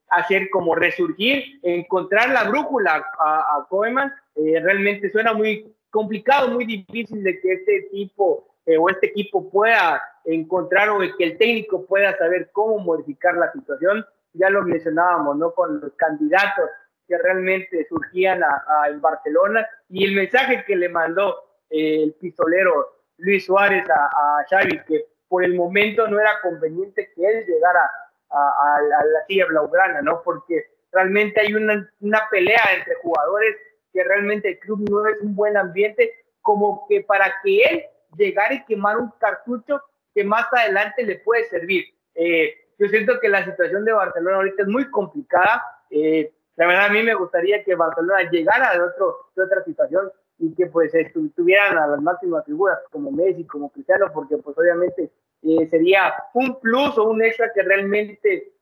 hacer 0.09 0.49
como 0.49 0.75
resurgir, 0.75 1.59
encontrar 1.61 2.29
la 2.29 2.45
brújula 2.45 3.05
a, 3.19 3.39
a 3.39 3.65
Koeman. 3.67 4.13
realmente 4.35 5.11
suena 5.11 5.33
muy 5.33 5.75
complicado, 5.89 6.47
muy 6.47 6.63
difícil 6.65 7.21
de 7.21 7.37
que 7.41 7.51
este 7.51 7.89
tipo 7.91 8.47
o 8.79 8.89
este 8.89 9.07
equipo 9.07 9.49
pueda 9.49 10.01
encontrar 10.25 10.89
o 10.89 10.99
que 10.99 11.23
el 11.23 11.37
técnico 11.37 11.85
pueda 11.85 12.17
saber 12.17 12.49
cómo 12.51 12.79
modificar 12.79 13.35
la 13.35 13.51
situación. 13.51 14.05
Ya 14.33 14.49
lo 14.49 14.63
mencionábamos, 14.63 15.37
¿no? 15.37 15.53
Con 15.53 15.79
los 15.79 15.93
candidatos 15.93 16.69
que 17.07 17.17
realmente 17.17 17.85
surgían 17.87 18.43
a, 18.43 18.89
en 18.89 18.99
Barcelona 18.99 19.67
y 19.89 20.05
el 20.05 20.15
mensaje 20.15 20.63
que 20.65 20.75
le 20.75 20.89
mandó 20.89 21.43
eh, 21.69 22.03
el 22.03 22.13
pistolero 22.13 22.95
Luis 23.17 23.45
Suárez 23.45 23.87
a, 23.89 24.05
a, 24.05 24.45
Xavi, 24.49 24.81
que 24.87 25.05
por 25.27 25.43
el 25.43 25.55
momento 25.55 26.07
no 26.07 26.19
era 26.19 26.41
conveniente 26.41 27.11
que 27.15 27.25
él 27.25 27.45
llegara 27.45 27.89
a, 28.29 28.81
la 28.81 29.25
silla 29.27 29.45
blaugrana, 29.45 30.01
¿no? 30.01 30.21
Porque 30.23 30.65
realmente 30.91 31.39
hay 31.39 31.53
una, 31.53 31.89
una 32.01 32.21
pelea 32.29 32.63
entre 32.77 32.95
jugadores 32.95 33.55
que 33.93 34.03
realmente 34.03 34.49
el 34.49 34.59
club 34.59 34.89
no 34.89 35.07
es 35.07 35.21
un 35.21 35.35
buen 35.35 35.55
ambiente 35.55 36.11
como 36.41 36.85
que 36.87 37.01
para 37.01 37.33
que 37.43 37.63
él 37.63 37.83
llegar 38.17 38.51
y 38.53 38.63
quemar 38.65 38.97
un 38.97 39.11
cartucho 39.19 39.81
que 40.15 40.23
más 40.23 40.47
adelante 40.51 41.03
le 41.03 41.19
puede 41.19 41.43
servir. 41.45 41.85
Eh, 42.15 42.55
yo 42.79 42.87
siento 42.87 43.19
que 43.19 43.29
la 43.29 43.43
situación 43.43 43.83
de 43.83 43.91
Barcelona 43.91 44.37
ahorita 44.37 44.63
es 44.63 44.67
muy 44.69 44.89
complicada. 44.89 45.63
Eh, 45.89 46.31
la 46.55 46.67
verdad, 46.67 46.85
a 46.85 46.89
mí 46.89 47.03
me 47.03 47.13
gustaría 47.13 47.63
que 47.63 47.75
Barcelona 47.75 48.29
llegara 48.31 48.73
de 48.73 49.43
otra 49.43 49.63
situación 49.65 50.09
y 50.39 50.55
que 50.55 50.67
pues 50.67 50.93
estuvieran 50.95 51.77
a 51.77 51.87
las 51.87 52.01
máximas 52.01 52.45
figuras 52.45 52.79
como 52.91 53.11
Messi, 53.11 53.45
como 53.45 53.69
Cristiano, 53.69 54.11
porque 54.13 54.37
pues 54.37 54.57
obviamente 54.57 55.11
eh, 55.43 55.67
sería 55.69 56.13
un 56.33 56.59
plus 56.59 56.97
o 56.97 57.03
un 57.09 57.23
extra 57.23 57.51
que 57.53 57.61
realmente 57.61 58.53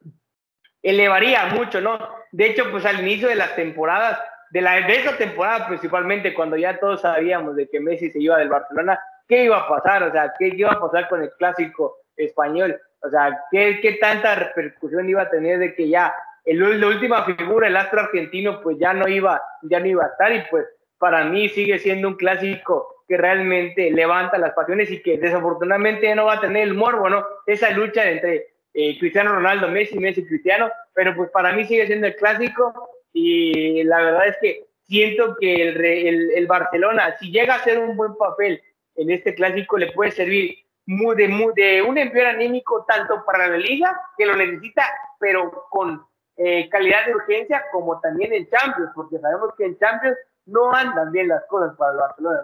elevaría 0.82 1.46
mucho, 1.48 1.82
¿no? 1.82 1.98
De 2.32 2.48
hecho, 2.48 2.70
pues 2.72 2.86
al 2.86 3.00
inicio 3.00 3.28
de 3.28 3.36
las 3.36 3.56
temporadas, 3.56 4.20
de, 4.52 4.62
la, 4.62 4.76
de 4.86 4.96
esa 4.96 5.18
temporada 5.18 5.68
principalmente, 5.68 6.34
cuando 6.34 6.58
ya 6.58 6.80
todos 6.80 7.02
sabíamos 7.02 7.56
de 7.56 7.70
que 7.70 7.80
Messi 7.80 8.12
se 8.12 8.20
iba 8.20 8.38
del 8.38 8.50
Barcelona, 8.50 9.00
¿qué 9.28 9.46
iba 9.46 9.58
a 9.58 9.68
pasar? 9.68 10.04
O 10.04 10.12
sea, 10.12 10.34
¿qué 10.38 10.52
iba 10.56 10.72
a 10.72 10.80
pasar 10.80 11.08
con 11.10 11.22
el 11.22 11.32
clásico 11.32 11.98
español? 12.16 12.80
O 13.02 13.10
sea, 13.10 13.38
¿qué, 13.52 13.80
qué 13.82 13.94
tanta 13.94 14.36
repercusión 14.36 15.10
iba 15.10 15.24
a 15.24 15.30
tener 15.30 15.60
de 15.60 15.76
que 15.76 15.90
ya 15.90 16.14
el, 16.46 16.80
la 16.80 16.88
última 16.88 17.24
figura, 17.24 17.68
el 17.68 17.78
astro 17.78 18.02
argentino, 18.02 18.62
pues 18.62 18.78
ya 18.78 18.94
no 18.94 19.08
iba, 19.08 19.42
ya 19.64 19.80
no 19.80 19.88
iba 19.88 20.04
a 20.04 20.08
estar 20.08 20.34
y 20.34 20.44
pues 20.50 20.66
para 20.98 21.24
mí 21.26 21.50
sigue 21.50 21.80
siendo 21.80 22.08
un 22.08 22.16
clásico 22.16 23.04
que 23.08 23.18
realmente 23.18 23.92
levanta 23.92 24.38
las 24.38 24.54
pasiones 24.54 24.90
y 24.92 25.02
que 25.02 25.18
desafortunadamente 25.18 26.14
no 26.16 26.26
va 26.26 26.36
a 26.36 26.42
tener 26.42 26.64
el 26.64 26.74
morbo, 26.74 27.10
¿no? 27.10 27.26
Esa 27.46 27.72
lucha 27.72 28.10
entre 28.10 28.54
eh, 28.74 28.98
Cristiano 29.00 29.34
Ronaldo, 29.34 29.68
Messi, 29.68 30.00
Messi, 30.00 30.26
Cristiano, 30.26 30.72
pero 30.94 31.16
pues 31.16 31.30
para 31.30 31.52
mí 31.54 31.66
sigue 31.66 31.88
siendo 31.88 32.08
el 32.08 32.16
clásico 32.16 32.90
y 33.12 33.84
la 33.84 34.02
verdad 34.02 34.28
es 34.28 34.38
que 34.42 34.66
siento 34.84 35.36
que 35.40 35.56
el, 35.56 35.84
el, 35.84 36.32
el 36.32 36.48
Barcelona, 36.48 37.16
si 37.20 37.32
llega 37.32 37.56
a 37.56 37.58
hacer 37.58 37.80
un 37.80 37.96
buen 37.96 38.16
papel 38.16 38.62
en 38.96 39.12
este 39.12 39.34
clásico, 39.36 39.78
le 39.78 39.92
puede 39.92 40.12
servir 40.12 40.58
muy, 40.86 41.16
de, 41.16 41.28
muy, 41.28 41.54
de 41.56 41.82
un 41.82 41.98
envío 41.98 42.28
anímico 42.28 42.86
tanto 42.88 43.24
para 43.26 43.48
la 43.48 43.58
liga, 43.58 44.00
que 44.18 44.26
lo 44.26 44.36
necesita, 44.36 44.84
pero 45.20 45.66
con 45.70 46.06
eh, 46.38 46.68
calidad 46.70 47.06
de 47.06 47.16
urgencia, 47.16 47.64
como 47.72 48.00
también 48.00 48.34
en 48.34 48.50
Champions, 48.50 48.92
porque 48.96 49.20
sabemos 49.20 49.52
que 49.58 49.66
en 49.66 49.78
Champions 49.78 50.18
no 50.46 50.74
andan 50.74 51.12
bien 51.12 51.28
las 51.28 51.44
cosas 51.46 51.76
para 51.78 51.92
el 51.92 51.98
Barcelona. 51.98 52.42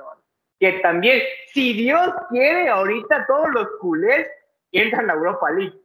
Que 0.59 0.73
también, 0.79 1.21
si 1.53 1.73
Dios 1.73 2.09
quiere, 2.29 2.69
ahorita 2.69 3.25
todos 3.27 3.49
los 3.51 3.67
culés 3.79 4.27
entran 4.71 5.09
a 5.09 5.13
Europa 5.13 5.51
League. 5.51 5.79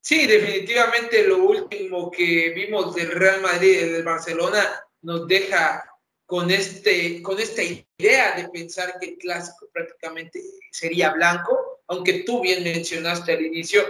Sí, 0.00 0.26
definitivamente 0.26 1.26
lo 1.28 1.38
último 1.44 2.10
que 2.10 2.52
vimos 2.54 2.94
del 2.94 3.12
Real 3.12 3.40
Madrid 3.40 3.82
y 3.82 3.88
del 3.90 4.02
Barcelona 4.02 4.60
nos 5.02 5.28
deja 5.28 5.84
con, 6.32 6.50
este, 6.50 7.20
con 7.20 7.38
esta 7.38 7.62
idea 7.62 8.34
de 8.34 8.48
pensar 8.48 8.98
que 8.98 9.10
el 9.10 9.18
clásico 9.18 9.68
prácticamente 9.70 10.42
sería 10.70 11.12
blanco, 11.12 11.82
aunque 11.88 12.22
tú 12.24 12.40
bien 12.40 12.64
mencionaste 12.64 13.32
al 13.34 13.42
inicio, 13.44 13.82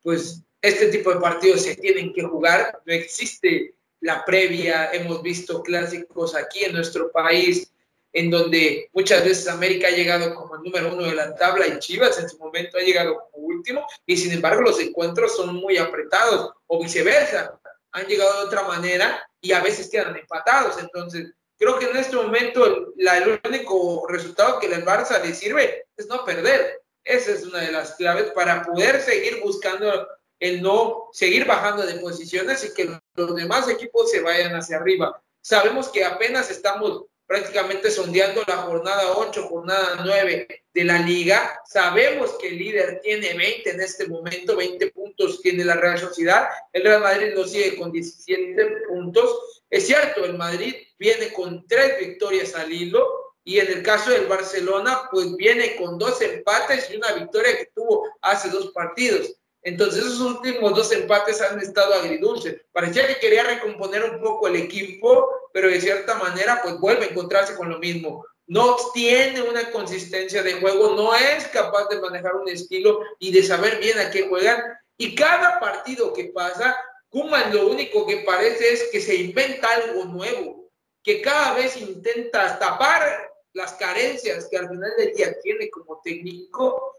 pues 0.00 0.44
este 0.62 0.90
tipo 0.90 1.12
de 1.12 1.18
partidos 1.18 1.62
se 1.62 1.74
tienen 1.74 2.12
que 2.12 2.22
jugar, 2.22 2.80
no 2.86 2.92
existe 2.92 3.74
la 3.98 4.24
previa, 4.24 4.92
hemos 4.92 5.22
visto 5.22 5.60
clásicos 5.60 6.36
aquí 6.36 6.62
en 6.62 6.74
nuestro 6.74 7.10
país 7.10 7.72
en 8.12 8.30
donde 8.30 8.88
muchas 8.92 9.24
veces 9.24 9.48
América 9.48 9.88
ha 9.88 9.90
llegado 9.90 10.36
como 10.36 10.54
el 10.54 10.62
número 10.62 10.94
uno 10.94 11.02
de 11.02 11.16
la 11.16 11.34
tabla 11.34 11.66
y 11.66 11.80
Chivas 11.80 12.16
en 12.20 12.28
su 12.28 12.38
momento 12.38 12.78
ha 12.78 12.82
llegado 12.82 13.28
como 13.32 13.44
último 13.44 13.84
y 14.06 14.16
sin 14.16 14.30
embargo 14.30 14.62
los 14.62 14.78
encuentros 14.78 15.34
son 15.34 15.52
muy 15.56 15.78
apretados 15.78 16.52
o 16.68 16.80
viceversa, 16.80 17.58
han 17.90 18.06
llegado 18.06 18.38
de 18.38 18.46
otra 18.46 18.62
manera 18.62 19.28
y 19.40 19.50
a 19.50 19.60
veces 19.60 19.90
quedan 19.90 20.16
empatados, 20.16 20.78
entonces 20.78 21.32
creo 21.58 21.78
que 21.78 21.86
en 21.86 21.96
este 21.96 22.16
momento 22.16 22.64
el, 22.64 23.08
el 23.08 23.40
único 23.44 24.06
resultado 24.08 24.58
que 24.60 24.66
el 24.66 24.84
Barça 24.84 25.22
le 25.22 25.34
sirve 25.34 25.86
es 25.96 26.06
no 26.06 26.24
perder, 26.24 26.82
esa 27.04 27.32
es 27.32 27.44
una 27.44 27.60
de 27.60 27.72
las 27.72 27.94
claves 27.94 28.30
para 28.32 28.62
poder 28.62 29.00
seguir 29.00 29.40
buscando 29.42 30.06
el 30.40 30.62
no 30.62 31.08
seguir 31.12 31.46
bajando 31.46 31.84
de 31.84 31.94
posiciones 31.94 32.64
y 32.64 32.74
que 32.74 32.98
los 33.14 33.34
demás 33.34 33.68
equipos 33.68 34.10
se 34.10 34.20
vayan 34.20 34.54
hacia 34.54 34.76
arriba. 34.76 35.20
Sabemos 35.40 35.88
que 35.88 36.04
apenas 36.04 36.50
estamos 36.50 37.06
prácticamente 37.26 37.90
sondeando 37.90 38.42
la 38.46 38.58
jornada 38.58 39.12
8, 39.16 39.48
jornada 39.48 40.00
9 40.04 40.64
de 40.72 40.84
la 40.84 40.98
liga. 41.00 41.60
Sabemos 41.66 42.34
que 42.40 42.48
el 42.48 42.58
líder 42.58 43.00
tiene 43.02 43.34
20 43.34 43.70
en 43.70 43.80
este 43.80 44.06
momento, 44.08 44.56
20 44.56 44.90
puntos 44.92 45.42
tiene 45.42 45.64
la 45.64 45.74
Real 45.74 45.98
Sociedad. 45.98 46.48
El 46.72 46.84
Real 46.84 47.02
Madrid 47.02 47.34
lo 47.34 47.46
sigue 47.46 47.76
con 47.76 47.92
17 47.92 48.86
puntos. 48.88 49.62
Es 49.68 49.86
cierto, 49.86 50.24
el 50.24 50.38
Madrid 50.38 50.74
viene 50.98 51.32
con 51.32 51.66
tres 51.66 51.98
victorias 52.00 52.54
al 52.54 52.72
hilo 52.72 53.06
y 53.44 53.60
en 53.60 53.68
el 53.68 53.82
caso 53.82 54.10
del 54.10 54.26
Barcelona, 54.26 55.08
pues 55.10 55.34
viene 55.36 55.76
con 55.76 55.98
dos 55.98 56.20
empates 56.20 56.90
y 56.90 56.96
una 56.96 57.12
victoria 57.12 57.56
que 57.56 57.70
tuvo 57.74 58.06
hace 58.20 58.50
dos 58.50 58.72
partidos. 58.72 59.34
Entonces 59.62 60.04
esos 60.04 60.20
últimos 60.20 60.74
dos 60.74 60.92
empates 60.92 61.40
han 61.40 61.58
estado 61.60 61.94
agridulces. 61.94 62.60
Parecía 62.72 63.06
que 63.06 63.18
quería 63.18 63.44
recomponer 63.44 64.04
un 64.04 64.20
poco 64.20 64.48
el 64.48 64.56
equipo, 64.56 65.28
pero 65.52 65.68
de 65.68 65.80
cierta 65.80 66.14
manera 66.16 66.60
pues 66.62 66.78
vuelve 66.78 67.06
a 67.06 67.08
encontrarse 67.08 67.56
con 67.56 67.70
lo 67.70 67.78
mismo. 67.78 68.24
No 68.46 68.76
tiene 68.94 69.42
una 69.42 69.70
consistencia 69.70 70.42
de 70.42 70.54
juego, 70.54 70.94
no 70.94 71.14
es 71.14 71.46
capaz 71.48 71.88
de 71.88 72.00
manejar 72.00 72.34
un 72.36 72.48
estilo 72.48 73.00
y 73.18 73.32
de 73.32 73.42
saber 73.42 73.78
bien 73.78 73.98
a 73.98 74.10
qué 74.10 74.28
juegan. 74.28 74.62
Y 74.96 75.14
cada 75.14 75.60
partido 75.60 76.12
que 76.12 76.24
pasa, 76.26 76.76
Kuman 77.10 77.54
lo 77.54 77.68
único 77.68 78.06
que 78.06 78.18
parece 78.18 78.72
es 78.72 78.88
que 78.90 79.00
se 79.00 79.16
inventa 79.16 79.68
algo 79.68 80.04
nuevo, 80.04 80.67
que 81.02 81.22
cada 81.22 81.54
vez 81.54 81.76
intenta 81.76 82.58
tapar 82.58 83.32
las 83.52 83.72
carencias 83.74 84.48
que 84.50 84.58
al 84.58 84.68
final 84.68 84.92
del 84.96 85.14
día 85.14 85.38
tiene 85.40 85.70
como 85.70 86.00
técnico 86.02 86.94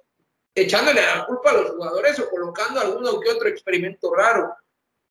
echándole 0.55 1.01
la 1.01 1.25
culpa 1.25 1.51
a 1.51 1.53
los 1.53 1.71
jugadores 1.71 2.19
o 2.19 2.29
colocando 2.29 2.79
alguno 2.79 3.19
que 3.19 3.29
otro 3.29 3.47
experimento 3.47 4.13
raro. 4.13 4.55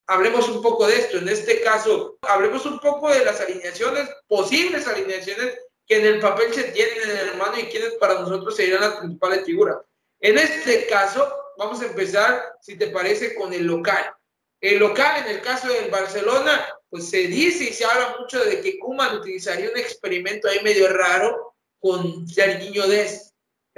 Hablemos 0.07 0.49
un 0.49 0.63
poco 0.63 0.87
de 0.87 0.97
esto. 0.97 1.19
En 1.19 1.29
este 1.29 1.61
caso, 1.61 2.19
hablemos 2.23 2.65
un 2.67 2.79
poco 2.81 3.11
de 3.11 3.25
las 3.25 3.41
alineaciones, 3.41 4.09
posibles 4.27 4.87
alineaciones 4.87 5.59
que 5.87 5.99
en 5.99 6.07
el 6.07 6.21
papel 6.21 6.53
se 6.53 6.65
tienen 6.65 7.03
en 7.03 7.11
el 7.11 7.29
hermano 7.29 7.59
y 7.59 7.65
quienes 7.65 7.95
para 7.95 8.15
nosotros 8.15 8.57
serían 8.57 8.81
las 8.81 8.97
principales 8.97 9.45
figuras. 9.45 9.79
En 10.21 10.37
este 10.39 10.87
caso, 10.87 11.31
vamos 11.57 11.81
a 11.81 11.87
empezar, 11.87 12.57
si 12.61 12.77
te 12.77 12.89
parece, 12.89 13.35
con 13.35 13.53
el 13.53 13.65
local. 13.65 14.15
El 14.61 14.79
local, 14.79 15.25
en 15.25 15.37
el 15.37 15.41
caso 15.41 15.69
del 15.69 15.91
Barcelona, 15.91 16.78
pues 16.91 17.11
se 17.11 17.27
dice 17.29 17.65
y 17.65 17.73
se 17.73 17.85
habla 17.85 18.17
mucho 18.19 18.45
de 18.45 18.61
que 18.61 18.79
Kuman 18.79 19.17
utilizaría 19.17 19.71
un 19.71 19.79
experimento 19.79 20.49
ahí 20.49 20.61
medio 20.63 20.89
raro 20.89 21.55
con 21.79 22.27
Serginho 22.27 22.87
Dest 22.87 23.29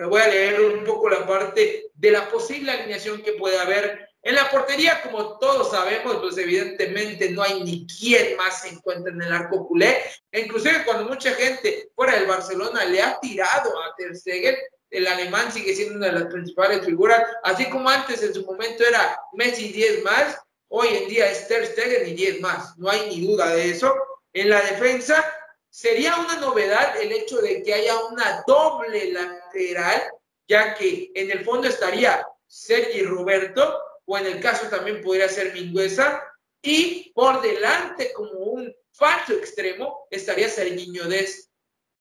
voy 0.07 0.21
a 0.21 0.29
leer 0.29 0.61
un 0.61 0.85
poco 0.85 1.09
la 1.09 1.27
parte 1.27 1.91
de 1.95 2.11
la 2.11 2.29
posible 2.29 2.71
alineación 2.71 3.23
que 3.23 3.33
puede 3.33 3.59
haber. 3.59 4.09
En 4.23 4.35
la 4.35 4.51
portería, 4.51 5.03
como 5.03 5.39
todos 5.39 5.71
sabemos, 5.71 6.17
pues 6.17 6.37
evidentemente 6.37 7.31
no 7.31 7.43
hay 7.43 7.63
ni 7.65 7.87
quien 7.87 8.37
más 8.37 8.63
se 8.63 8.69
encuentre 8.69 9.13
en 9.13 9.23
el 9.23 9.33
arco 9.33 9.67
culé. 9.67 9.97
E 10.31 10.41
inclusive 10.41 10.85
cuando 10.85 11.09
mucha 11.09 11.33
gente 11.33 11.91
fuera 11.95 12.15
del 12.17 12.27
Barcelona 12.27 12.85
le 12.85 13.03
ha 13.03 13.19
tirado 13.21 13.71
a 13.83 13.95
Ter 13.97 14.15
Stegen, 14.15 14.57
el 14.91 15.07
alemán 15.07 15.53
sigue 15.53 15.75
siendo 15.75 15.97
una 15.97 16.07
de 16.07 16.21
las 16.21 16.33
principales 16.33 16.85
figuras, 16.85 17.23
así 17.45 17.71
como 17.71 17.89
antes 17.89 18.23
en 18.23 18.35
su 18.35 18.45
momento 18.45 18.85
era 18.85 19.19
Messi 19.35 19.73
10 19.73 20.03
más, 20.03 20.37
hoy 20.71 20.89
en 20.89 21.09
día 21.09 21.31
es 21.31 21.47
Ter 21.47 21.67
Stegen 21.67 22.09
y 22.09 22.15
10 22.15 22.41
más, 22.41 22.77
no 22.79 22.91
hay 22.91 23.09
ni 23.09 23.27
duda 23.27 23.55
de 23.55 23.71
eso. 23.71 23.95
En 24.33 24.49
la 24.51 24.61
defensa, 24.63 25.25
Sería 25.71 26.17
una 26.17 26.37
novedad 26.41 27.01
el 27.01 27.13
hecho 27.13 27.41
de 27.41 27.63
que 27.63 27.73
haya 27.73 27.97
una 28.07 28.43
doble 28.45 29.13
lateral, 29.13 30.03
ya 30.49 30.75
que 30.75 31.13
en 31.15 31.31
el 31.31 31.45
fondo 31.45 31.69
estaría 31.69 32.27
Sergi 32.49 33.03
Roberto, 33.03 33.81
o 34.05 34.19
en 34.19 34.27
el 34.27 34.41
caso 34.41 34.67
también 34.67 35.01
podría 35.01 35.29
ser 35.29 35.53
Mingüesa, 35.55 36.25
y 36.61 37.13
por 37.15 37.41
delante 37.41 38.13
como 38.13 38.33
un 38.33 38.75
falso 38.93 39.33
extremo 39.35 40.09
estaría 40.11 40.49
Sergiño 40.49 41.05
Des. 41.05 41.49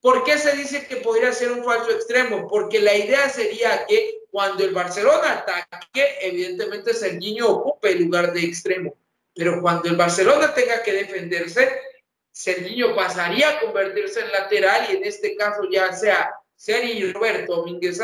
¿Por 0.01 0.23
qué 0.23 0.39
se 0.39 0.53
dice 0.53 0.87
que 0.87 0.95
podría 0.97 1.31
ser 1.31 1.51
un 1.51 1.63
falso 1.63 1.91
extremo? 1.91 2.47
Porque 2.47 2.79
la 2.79 2.95
idea 2.95 3.29
sería 3.29 3.85
que 3.85 4.18
cuando 4.31 4.63
el 4.63 4.73
Barcelona 4.73 5.33
ataque, 5.33 6.17
evidentemente 6.21 6.93
Sergiño 6.93 7.47
ocupe 7.47 7.91
el 7.91 8.03
lugar 8.03 8.33
de 8.33 8.43
extremo. 8.43 8.95
Pero 9.33 9.61
cuando 9.61 9.89
el 9.89 9.95
Barcelona 9.95 10.53
tenga 10.53 10.83
que 10.83 10.93
defenderse, 10.93 11.69
Serginho 12.31 12.95
pasaría 12.95 13.49
a 13.49 13.59
convertirse 13.59 14.21
en 14.21 14.31
lateral 14.31 14.87
y 14.89 14.97
en 14.97 15.05
este 15.05 15.35
caso 15.35 15.63
ya 15.69 15.91
sea 15.93 16.33
Sergi 16.55 17.11
Roberto 17.11 17.55
Domínguez 17.55 18.01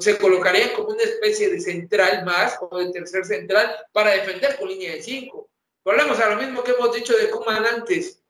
se 0.00 0.18
colocaría 0.18 0.72
como 0.72 0.90
una 0.90 1.02
especie 1.02 1.50
de 1.50 1.60
central 1.60 2.24
más 2.24 2.56
o 2.60 2.78
de 2.78 2.92
tercer 2.92 3.24
central 3.24 3.74
para 3.92 4.12
defender 4.12 4.56
con 4.56 4.68
línea 4.68 4.92
de 4.92 5.02
cinco. 5.02 5.48
Volvemos 5.84 6.18
a 6.20 6.30
lo 6.30 6.40
mismo 6.40 6.62
que 6.62 6.72
hemos 6.72 6.94
dicho 6.94 7.16
de 7.16 7.30
Kuman 7.30 7.64
antes. 7.66 8.21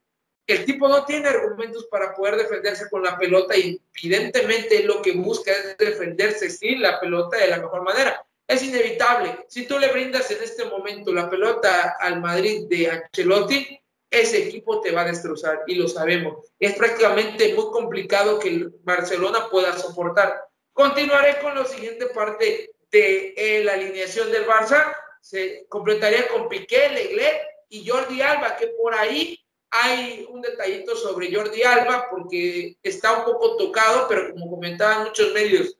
El 0.46 0.64
tipo 0.64 0.88
no 0.88 1.04
tiene 1.04 1.28
argumentos 1.28 1.86
para 1.86 2.14
poder 2.14 2.36
defenderse 2.36 2.90
con 2.90 3.02
la 3.02 3.16
pelota 3.16 3.56
y 3.56 3.80
evidentemente 4.02 4.82
lo 4.84 5.00
que 5.00 5.12
busca 5.12 5.52
es 5.52 5.76
defenderse 5.78 6.50
sin 6.50 6.82
la 6.82 7.00
pelota 7.00 7.36
de 7.36 7.48
la 7.48 7.58
mejor 7.58 7.82
manera. 7.82 8.24
Es 8.46 8.62
inevitable. 8.62 9.44
Si 9.48 9.66
tú 9.66 9.78
le 9.78 9.88
brindas 9.88 10.30
en 10.30 10.42
este 10.42 10.64
momento 10.64 11.12
la 11.12 11.30
pelota 11.30 11.96
al 11.98 12.20
Madrid 12.20 12.66
de 12.68 12.90
Ancelotti, 12.90 13.78
ese 14.10 14.48
equipo 14.48 14.80
te 14.80 14.90
va 14.90 15.02
a 15.02 15.06
destrozar 15.06 15.62
y 15.66 15.76
lo 15.76 15.88
sabemos. 15.88 16.52
Es 16.58 16.74
prácticamente 16.74 17.54
muy 17.54 17.70
complicado 17.70 18.38
que 18.38 18.48
el 18.48 18.74
Barcelona 18.82 19.48
pueda 19.50 19.76
soportar. 19.78 20.44
Continuaré 20.72 21.38
con 21.40 21.54
la 21.54 21.64
siguiente 21.64 22.06
parte 22.06 22.70
de 22.90 23.32
eh, 23.36 23.64
la 23.64 23.72
alineación 23.72 24.30
del 24.30 24.46
Barça 24.46 24.94
se 25.22 25.66
completaría 25.68 26.28
con 26.28 26.48
Piqué, 26.48 26.90
Leglé 26.90 27.40
y 27.68 27.88
Jordi 27.88 28.20
Alba, 28.20 28.56
que 28.56 28.66
por 28.68 28.92
ahí 28.94 29.38
hay 29.74 30.26
un 30.28 30.42
detallito 30.42 30.94
sobre 30.94 31.34
Jordi 31.34 31.62
Alba 31.62 32.08
porque 32.10 32.76
está 32.82 33.18
un 33.18 33.24
poco 33.24 33.56
tocado, 33.56 34.06
pero 34.06 34.30
como 34.30 34.50
comentaban 34.50 35.04
muchos 35.04 35.32
medios, 35.32 35.78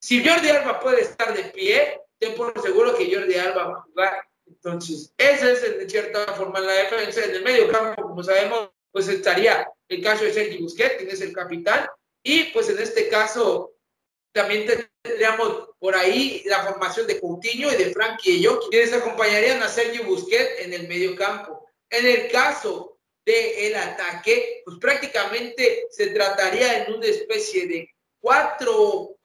si 0.00 0.26
Jordi 0.26 0.48
Alba 0.48 0.80
puede 0.80 1.02
estar 1.02 1.36
de 1.36 1.44
pie, 1.44 2.00
ten 2.18 2.34
por 2.34 2.58
seguro 2.62 2.96
que 2.96 3.14
Jordi 3.14 3.34
Alba 3.34 3.64
va 3.64 3.78
a 3.78 3.82
jugar. 3.82 4.28
Entonces, 4.46 5.12
ese 5.18 5.52
es 5.52 5.60
de 5.60 5.88
cierta 5.88 6.32
forma 6.32 6.60
la 6.60 6.72
defensa. 6.72 7.24
En 7.24 7.32
el 7.32 7.44
medio 7.44 7.70
campo, 7.70 8.02
como 8.02 8.22
sabemos, 8.22 8.70
pues 8.90 9.08
estaría 9.08 9.70
el 9.88 10.02
caso 10.02 10.24
de 10.24 10.32
Sergi 10.32 10.62
Busquets, 10.62 10.96
quien 10.96 11.10
es 11.10 11.20
el 11.20 11.34
capitán, 11.34 11.86
y 12.22 12.44
pues 12.44 12.70
en 12.70 12.78
este 12.78 13.08
caso 13.08 13.74
también 14.32 14.66
tendríamos 15.02 15.68
por 15.78 15.94
ahí 15.94 16.42
la 16.46 16.64
formación 16.64 17.06
de 17.06 17.20
Coutinho 17.20 17.70
y 17.70 17.76
de 17.76 17.92
Frankie 17.92 18.36
y 18.36 18.42
yo, 18.42 18.60
quienes 18.70 18.94
acompañarían 18.94 19.62
a 19.62 19.68
Sergio 19.68 20.04
Busquets 20.04 20.60
en 20.60 20.72
el 20.72 20.88
medio 20.88 21.14
campo. 21.16 21.68
En 21.90 22.06
el 22.06 22.30
caso 22.30 22.93
del 23.24 23.52
el 23.58 23.74
ataque, 23.76 24.62
pues 24.64 24.78
prácticamente 24.78 25.86
se 25.90 26.08
trataría 26.08 26.84
en 26.84 26.94
una 26.94 27.06
especie 27.06 27.66
de 27.66 27.90
4-4-2 28.22 29.16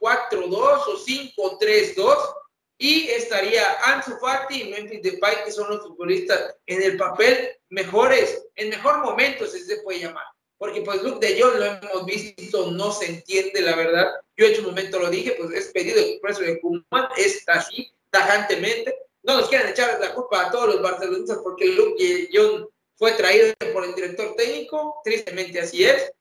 o 0.52 0.98
5-3-2 0.98 2.36
y 2.78 3.10
estaría 3.10 3.64
Ansu 3.84 4.18
Fati 4.20 4.62
y 4.62 4.70
Memphis 4.70 5.02
Depay, 5.02 5.44
que 5.44 5.52
son 5.52 5.70
los 5.70 5.82
futbolistas 5.82 6.56
en 6.66 6.82
el 6.82 6.98
papel 6.98 7.58
mejores, 7.70 8.46
en 8.56 8.70
mejor 8.70 9.00
momento, 9.04 9.46
si 9.46 9.60
se 9.60 9.82
puede 9.82 10.00
llamar 10.00 10.26
porque 10.60 10.82
pues 10.82 11.02
Luke 11.02 11.26
de 11.26 11.42
Jong 11.42 11.56
lo 11.56 11.66
hemos 11.66 12.06
visto, 12.06 12.70
no 12.72 12.92
se 12.92 13.06
entiende 13.06 13.62
la 13.62 13.76
verdad. 13.76 14.12
Yo 14.36 14.46
en 14.46 14.56
su 14.56 14.64
momento 14.64 15.00
lo 15.00 15.10
dije, 15.10 15.36
pues 15.40 15.52
es 15.52 15.72
pedido 15.72 16.00
expreso 16.00 16.42
de 16.42 16.60
Kuman, 16.60 17.08
es 17.18 17.44
así, 17.48 17.92
tajantemente. 18.12 18.94
No 19.24 19.38
nos 19.38 19.48
quieren 19.48 19.70
echar 19.70 20.00
la 20.02 20.14
culpa 20.14 20.46
a 20.46 20.52
todos 20.52 20.76
los 20.76 20.82
barcelonistas 20.82 21.40
porque 21.44 21.66
Luke 21.68 22.04
de 22.04 22.30
Jong 22.34 22.68
fue 23.00 23.14
traído 23.14 23.54
por 23.74 23.86
el 23.86 23.96
director 23.96 24.36
técnico, 24.36 25.02
tristemente 25.04 25.62
así 25.62 25.86
es. 25.86 26.12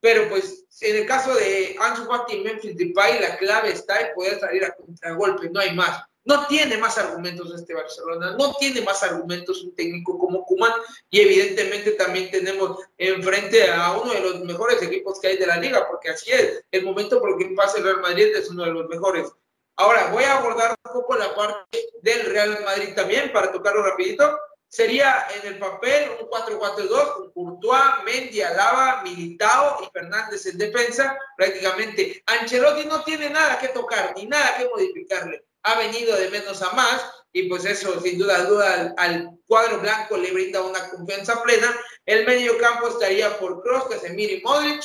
Pero 0.00 0.28
pues 0.30 0.64
en 0.80 0.96
el 0.96 1.06
caso 1.06 1.34
de 1.34 1.76
Ansu 1.78 2.06
Fati 2.06 2.36
y 2.36 2.40
Memphis 2.40 2.76
Depay, 2.76 3.20
la 3.20 3.36
clave 3.36 3.72
está 3.72 4.00
en 4.00 4.14
poder 4.14 4.38
salir 4.40 4.64
a 4.64 4.74
contragolpe, 4.74 5.50
no 5.50 5.60
hay 5.60 5.74
más. 5.74 6.02
No 6.24 6.46
tiene 6.46 6.76
más 6.78 6.96
argumentos 6.96 7.52
este 7.54 7.74
Barcelona, 7.74 8.36
no 8.38 8.54
tiene 8.54 8.82
más 8.82 9.02
argumentos 9.02 9.62
un 9.64 9.74
técnico 9.74 10.18
como 10.18 10.44
Kuman 10.44 10.72
y 11.10 11.20
evidentemente 11.20 11.92
también 11.92 12.30
tenemos 12.30 12.78
enfrente 12.96 13.70
a 13.70 13.92
uno 13.92 14.12
de 14.12 14.20
los 14.20 14.40
mejores 14.40 14.80
equipos 14.82 15.18
que 15.18 15.28
hay 15.28 15.36
de 15.38 15.46
la 15.46 15.56
liga, 15.56 15.88
porque 15.88 16.10
así 16.10 16.30
es, 16.30 16.62
el 16.70 16.84
momento 16.84 17.20
por 17.20 17.30
el 17.30 17.38
que 17.38 17.54
pasa 17.54 17.78
el 17.78 17.84
Real 17.84 18.00
Madrid 18.00 18.36
es 18.36 18.48
uno 18.50 18.64
de 18.64 18.70
los 18.70 18.88
mejores. 18.88 19.28
Ahora, 19.76 20.10
voy 20.12 20.24
a 20.24 20.36
abordar 20.36 20.76
un 20.84 20.92
poco 20.92 21.16
la 21.16 21.34
parte 21.34 21.90
del 22.02 22.26
Real 22.26 22.62
Madrid 22.64 22.94
también 22.94 23.32
para 23.32 23.50
tocarlo 23.50 23.82
rapidito. 23.82 24.38
Sería 24.70 25.26
en 25.34 25.48
el 25.48 25.58
papel 25.58 26.10
un 26.20 26.28
4-4-2 26.28 27.14
con 27.14 27.32
Courtois, 27.32 28.04
Mendy, 28.04 28.40
Alaba, 28.40 29.02
Militao 29.02 29.82
y 29.82 29.90
Fernández 29.92 30.46
en 30.46 30.56
defensa. 30.56 31.18
Prácticamente 31.36 32.22
Ancelotti 32.24 32.86
no 32.86 33.04
tiene 33.04 33.28
nada 33.28 33.58
que 33.58 33.68
tocar 33.68 34.14
ni 34.16 34.26
nada 34.26 34.56
que 34.56 34.68
modificarle 34.68 35.44
ha 35.62 35.78
venido 35.78 36.16
de 36.16 36.30
menos 36.30 36.62
a 36.62 36.72
más 36.72 37.02
y 37.32 37.48
pues 37.48 37.64
eso 37.64 38.00
sin 38.00 38.18
duda 38.18 38.44
duda 38.44 38.94
al, 38.96 39.30
cuadro 39.46 39.80
blanco 39.80 40.16
le 40.16 40.32
brinda 40.32 40.62
una 40.62 40.90
confianza 40.90 41.42
plena. 41.42 41.76
El 42.06 42.24
medio 42.26 42.56
campo 42.58 42.88
estaría 42.88 43.38
por 43.38 43.62
Kroos, 43.62 43.88
Casemiro 43.88 44.32
y 44.32 44.40
Modric, 44.40 44.84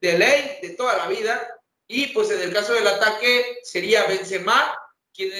de 0.00 0.18
ley, 0.18 0.58
de 0.62 0.70
toda 0.70 0.96
la 0.96 1.08
vida. 1.08 1.46
Y 1.86 2.08
pues 2.08 2.30
en 2.30 2.40
el 2.42 2.52
caso 2.52 2.72
del 2.74 2.86
ataque 2.86 3.58
sería 3.62 4.04
Benzema, 4.04 4.78
quien 5.14 5.30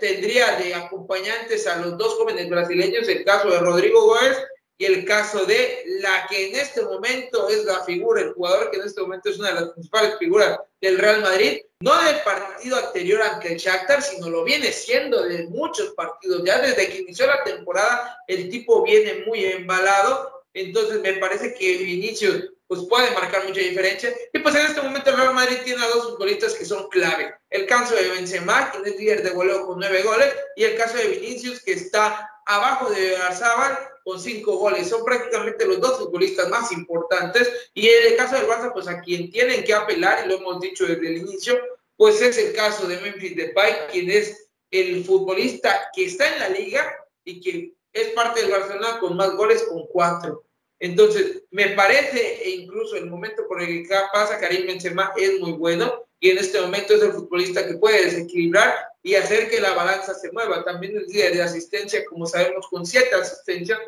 tendría 0.00 0.56
de 0.56 0.74
acompañantes 0.74 1.66
a 1.66 1.76
los 1.76 1.98
dos 1.98 2.14
jóvenes 2.14 2.48
brasileños, 2.48 3.08
el 3.08 3.24
caso 3.24 3.50
de 3.50 3.58
Rodrigo 3.58 4.06
Gómez 4.06 4.38
y 4.78 4.86
el 4.86 5.04
caso 5.04 5.44
de 5.44 5.84
la 6.00 6.26
que 6.28 6.48
en 6.48 6.56
este 6.56 6.82
momento 6.82 7.48
es 7.48 7.64
la 7.64 7.84
figura, 7.84 8.22
el 8.22 8.32
jugador 8.32 8.70
que 8.70 8.78
en 8.78 8.84
este 8.84 9.02
momento 9.02 9.30
es 9.30 9.38
una 9.38 9.48
de 9.48 9.60
las 9.60 9.70
principales 9.70 10.18
figuras 10.18 10.58
del 10.80 10.98
Real 10.98 11.20
Madrid, 11.20 11.60
no 11.80 12.02
del 12.02 12.20
partido 12.20 12.76
anterior 12.76 13.22
ante 13.22 13.52
el 13.52 13.58
Shakhtar, 13.58 14.02
sino 14.02 14.30
lo 14.30 14.44
viene 14.44 14.72
siendo 14.72 15.22
de 15.22 15.44
muchos 15.48 15.90
partidos. 15.94 16.42
Ya 16.44 16.60
desde 16.60 16.88
que 16.88 16.98
inició 16.98 17.26
la 17.26 17.44
temporada, 17.44 18.18
el 18.26 18.48
tipo 18.50 18.82
viene 18.82 19.24
muy 19.26 19.44
embalado. 19.44 20.42
Entonces 20.54 21.00
me 21.00 21.14
parece 21.14 21.54
que 21.54 21.78
Vinicius 21.78 22.50
pues 22.72 22.86
puede 22.86 23.10
marcar 23.10 23.46
mucha 23.46 23.60
diferencia. 23.60 24.16
Y 24.32 24.38
pues 24.38 24.54
en 24.54 24.64
este 24.64 24.80
momento 24.80 25.10
el 25.10 25.18
Real 25.18 25.34
Madrid 25.34 25.58
tiene 25.62 25.84
a 25.84 25.88
dos 25.88 26.12
futbolistas 26.12 26.54
que 26.54 26.64
son 26.64 26.88
clave. 26.88 27.34
El 27.50 27.66
caso 27.66 27.94
de 27.94 28.08
Benzema, 28.08 28.70
quien 28.70 28.86
es 28.86 28.98
líder 28.98 29.22
de 29.22 29.28
goleo 29.28 29.66
con 29.66 29.78
nueve 29.78 30.02
goles, 30.02 30.34
y 30.56 30.64
el 30.64 30.78
caso 30.78 30.96
de 30.96 31.08
Vinicius, 31.08 31.60
que 31.60 31.74
está 31.74 32.30
abajo 32.46 32.88
de 32.88 33.14
Arzabal 33.18 33.78
con 34.04 34.18
cinco 34.18 34.56
goles. 34.56 34.88
Son 34.88 35.04
prácticamente 35.04 35.66
los 35.66 35.82
dos 35.82 35.98
futbolistas 35.98 36.48
más 36.48 36.72
importantes. 36.72 37.52
Y 37.74 37.90
en 37.90 38.12
el 38.12 38.16
caso 38.16 38.36
del 38.36 38.46
Barça, 38.46 38.72
pues 38.72 38.88
a 38.88 39.02
quien 39.02 39.30
tienen 39.30 39.64
que 39.64 39.74
apelar, 39.74 40.24
y 40.24 40.30
lo 40.30 40.36
hemos 40.36 40.58
dicho 40.62 40.86
desde 40.86 41.08
el 41.08 41.18
inicio, 41.18 41.60
pues 41.98 42.22
es 42.22 42.38
el 42.38 42.54
caso 42.54 42.86
de 42.86 42.96
Memphis 43.02 43.36
Depay, 43.36 43.88
quien 43.90 44.10
es 44.10 44.48
el 44.70 45.04
futbolista 45.04 45.90
que 45.94 46.06
está 46.06 46.26
en 46.32 46.38
la 46.40 46.48
liga 46.48 46.90
y 47.22 47.38
que 47.38 47.74
es 47.92 48.08
parte 48.12 48.40
del 48.40 48.50
Barcelona 48.50 48.98
con 48.98 49.14
más 49.14 49.32
goles, 49.32 49.62
con 49.64 49.86
cuatro. 49.88 50.46
Entonces, 50.82 51.44
me 51.52 51.68
parece, 51.68 52.42
e 52.42 52.50
incluso 52.50 52.96
el 52.96 53.06
momento 53.06 53.46
por 53.46 53.62
el 53.62 53.86
que 53.86 53.94
pasa 54.12 54.40
Karim 54.40 54.66
Benzema 54.66 55.12
es 55.16 55.38
muy 55.38 55.52
bueno 55.52 56.08
y 56.18 56.30
en 56.30 56.38
este 56.38 56.60
momento 56.60 56.94
es 56.94 57.02
el 57.02 57.12
futbolista 57.12 57.64
que 57.64 57.74
puede 57.74 58.06
desequilibrar 58.06 58.88
y 59.00 59.14
hacer 59.14 59.48
que 59.48 59.60
la 59.60 59.74
balanza 59.74 60.12
se 60.12 60.32
mueva. 60.32 60.64
También 60.64 60.96
el 60.96 61.06
día 61.06 61.30
de 61.30 61.40
asistencia, 61.40 62.04
como 62.06 62.26
sabemos, 62.26 62.66
con 62.66 62.84
siete 62.84 63.14
asistencias. 63.14 63.78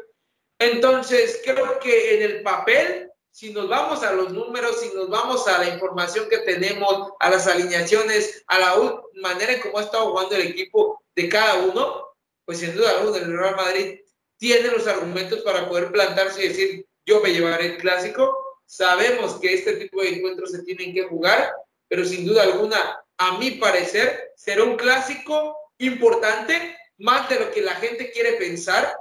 Entonces, 0.60 1.40
creo 1.44 1.80
que 1.80 2.14
en 2.14 2.22
el 2.30 2.42
papel, 2.44 3.10
si 3.32 3.52
nos 3.52 3.68
vamos 3.68 4.04
a 4.04 4.12
los 4.12 4.32
números, 4.32 4.80
si 4.80 4.94
nos 4.94 5.10
vamos 5.10 5.48
a 5.48 5.58
la 5.58 5.70
información 5.70 6.28
que 6.28 6.38
tenemos, 6.38 7.10
a 7.18 7.28
las 7.28 7.48
alineaciones, 7.48 8.44
a 8.46 8.60
la 8.60 9.02
manera 9.20 9.52
en 9.52 9.60
cómo 9.60 9.78
ha 9.78 9.82
estado 9.82 10.12
jugando 10.12 10.36
el 10.36 10.46
equipo 10.46 11.02
de 11.16 11.28
cada 11.28 11.56
uno, 11.56 12.06
pues 12.44 12.60
sin 12.60 12.76
duda 12.76 13.00
alguna 13.00 13.18
el 13.18 13.36
Real 13.36 13.56
Madrid 13.56 13.98
tiene 14.38 14.68
los 14.68 14.86
argumentos 14.86 15.40
para 15.40 15.68
poder 15.68 15.90
plantarse 15.90 16.44
y 16.44 16.48
decir, 16.48 16.86
yo 17.06 17.20
me 17.20 17.32
llevaré 17.32 17.66
el 17.66 17.76
clásico. 17.78 18.36
Sabemos 18.66 19.34
que 19.40 19.54
este 19.54 19.74
tipo 19.74 20.02
de 20.02 20.16
encuentros 20.16 20.52
se 20.52 20.62
tienen 20.62 20.94
que 20.94 21.04
jugar 21.04 21.52
pero 21.88 22.04
sin 22.04 22.26
duda 22.26 22.42
alguna, 22.42 22.76
a 23.18 23.38
mi 23.38 23.52
parecer, 23.52 24.32
será 24.34 24.64
un 24.64 24.76
clásico 24.76 25.56
importante, 25.78 26.76
más 26.98 27.28
de 27.28 27.38
lo 27.38 27.50
que 27.50 27.60
la 27.60 27.74
gente 27.74 28.10
quiere 28.10 28.32
pensar, 28.32 28.96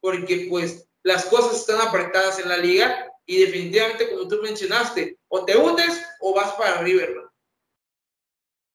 porque 0.00 0.46
pues 0.50 0.88
las 1.02 1.24
cosas 1.26 1.60
están 1.60 1.86
apretadas 1.86 2.38
en 2.38 2.48
la 2.48 2.56
liga 2.56 3.10
y 3.26 3.40
definitivamente, 3.40 4.10
como 4.10 4.28
tú 4.28 4.40
mencionaste, 4.42 5.18
o 5.28 5.44
te 5.44 5.56
hundes 5.56 6.06
o 6.20 6.34
vas 6.34 6.52
para 6.52 6.82
River. 6.82 7.14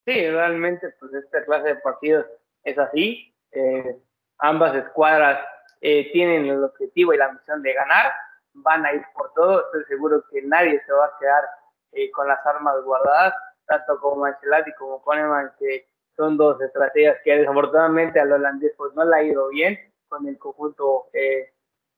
Sí, 0.06 0.28
realmente, 0.28 0.90
pues 1.00 1.14
esta 1.14 1.46
clase 1.46 1.70
de 1.70 1.76
partidos 1.76 2.26
es 2.64 2.78
así. 2.78 3.32
Eh, 3.52 4.00
ambas 4.40 4.76
escuadras 4.76 5.46
eh, 5.82 6.12
tienen 6.12 6.46
el 6.46 6.64
objetivo 6.64 7.14
y 7.14 7.18
la 7.18 7.32
misión 7.32 7.62
de 7.62 7.74
ganar, 7.74 8.12
van 8.54 8.86
a 8.86 8.94
ir 8.94 9.04
por 9.16 9.34
todo. 9.34 9.66
Estoy 9.66 9.84
seguro 9.86 10.24
que 10.32 10.42
nadie 10.42 10.82
se 10.86 10.92
va 10.92 11.06
a 11.06 11.18
quedar 11.20 11.44
eh, 11.92 12.12
con 12.12 12.28
las 12.28 12.46
armas 12.46 12.82
guardadas 12.84 13.34
tanto 13.70 14.00
como 14.00 14.26
Ancelotti 14.26 14.74
como 14.74 15.02
Koeman, 15.02 15.52
que 15.60 15.88
son 16.18 16.36
dos 16.36 16.60
estrategias 16.60 17.18
que 17.24 17.38
desafortunadamente 17.38 18.20
al 18.20 18.32
holandés 18.32 18.74
pues 18.76 18.94
no 18.96 19.06
le 19.06 19.16
ha 19.16 19.24
ido 19.24 19.48
bien 19.50 19.80
con 20.08 20.28
el 20.28 20.38
conjunto 20.40 21.06
eh, 21.14 21.54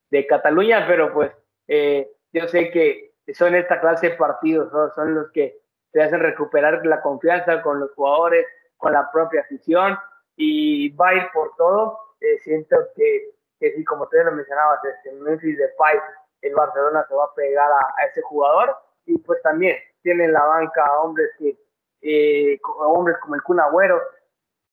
de 0.09 0.27
Cataluña, 0.27 0.85
pero 0.85 1.13
pues 1.13 1.31
eh, 1.67 2.11
yo 2.33 2.47
sé 2.49 2.69
que 2.71 3.15
son 3.33 3.55
esta 3.55 3.79
clase 3.79 4.09
de 4.09 4.17
partidos, 4.17 4.69
son 4.93 5.15
los 5.15 5.31
que 5.31 5.61
te 5.93 6.03
hacen 6.03 6.19
recuperar 6.19 6.85
la 6.85 7.01
confianza 7.01 7.61
con 7.61 7.79
los 7.79 7.91
jugadores, 7.93 8.45
con 8.75 8.91
la 8.91 9.09
propia 9.09 9.41
afición 9.41 9.97
y 10.35 10.89
va 10.89 11.09
a 11.09 11.15
ir 11.15 11.23
por 11.33 11.55
todo. 11.55 11.97
Eh, 12.19 12.37
siento 12.39 12.75
que, 12.95 13.31
que 13.61 13.71
sí, 13.71 13.85
como 13.85 14.09
tú 14.09 14.17
lo 14.17 14.31
mencionabas, 14.33 14.83
este 14.83 15.13
Memphis 15.13 15.57
Depay, 15.57 15.99
el 16.41 16.53
Barcelona 16.53 17.05
se 17.07 17.15
va 17.15 17.23
a 17.23 17.33
pegar 17.33 17.71
a, 17.71 17.93
a 17.97 18.05
ese 18.07 18.21
jugador. 18.23 18.75
Y 19.05 19.17
pues 19.19 19.41
también 19.41 19.77
tiene 20.01 20.25
en 20.25 20.33
la 20.33 20.43
banca 20.43 20.99
hombres 20.99 21.29
que 21.37 21.57
eh, 22.01 22.59
hombres 22.79 23.17
como 23.21 23.35
el 23.35 23.43
Kun 23.43 23.59
Agüero, 23.59 24.01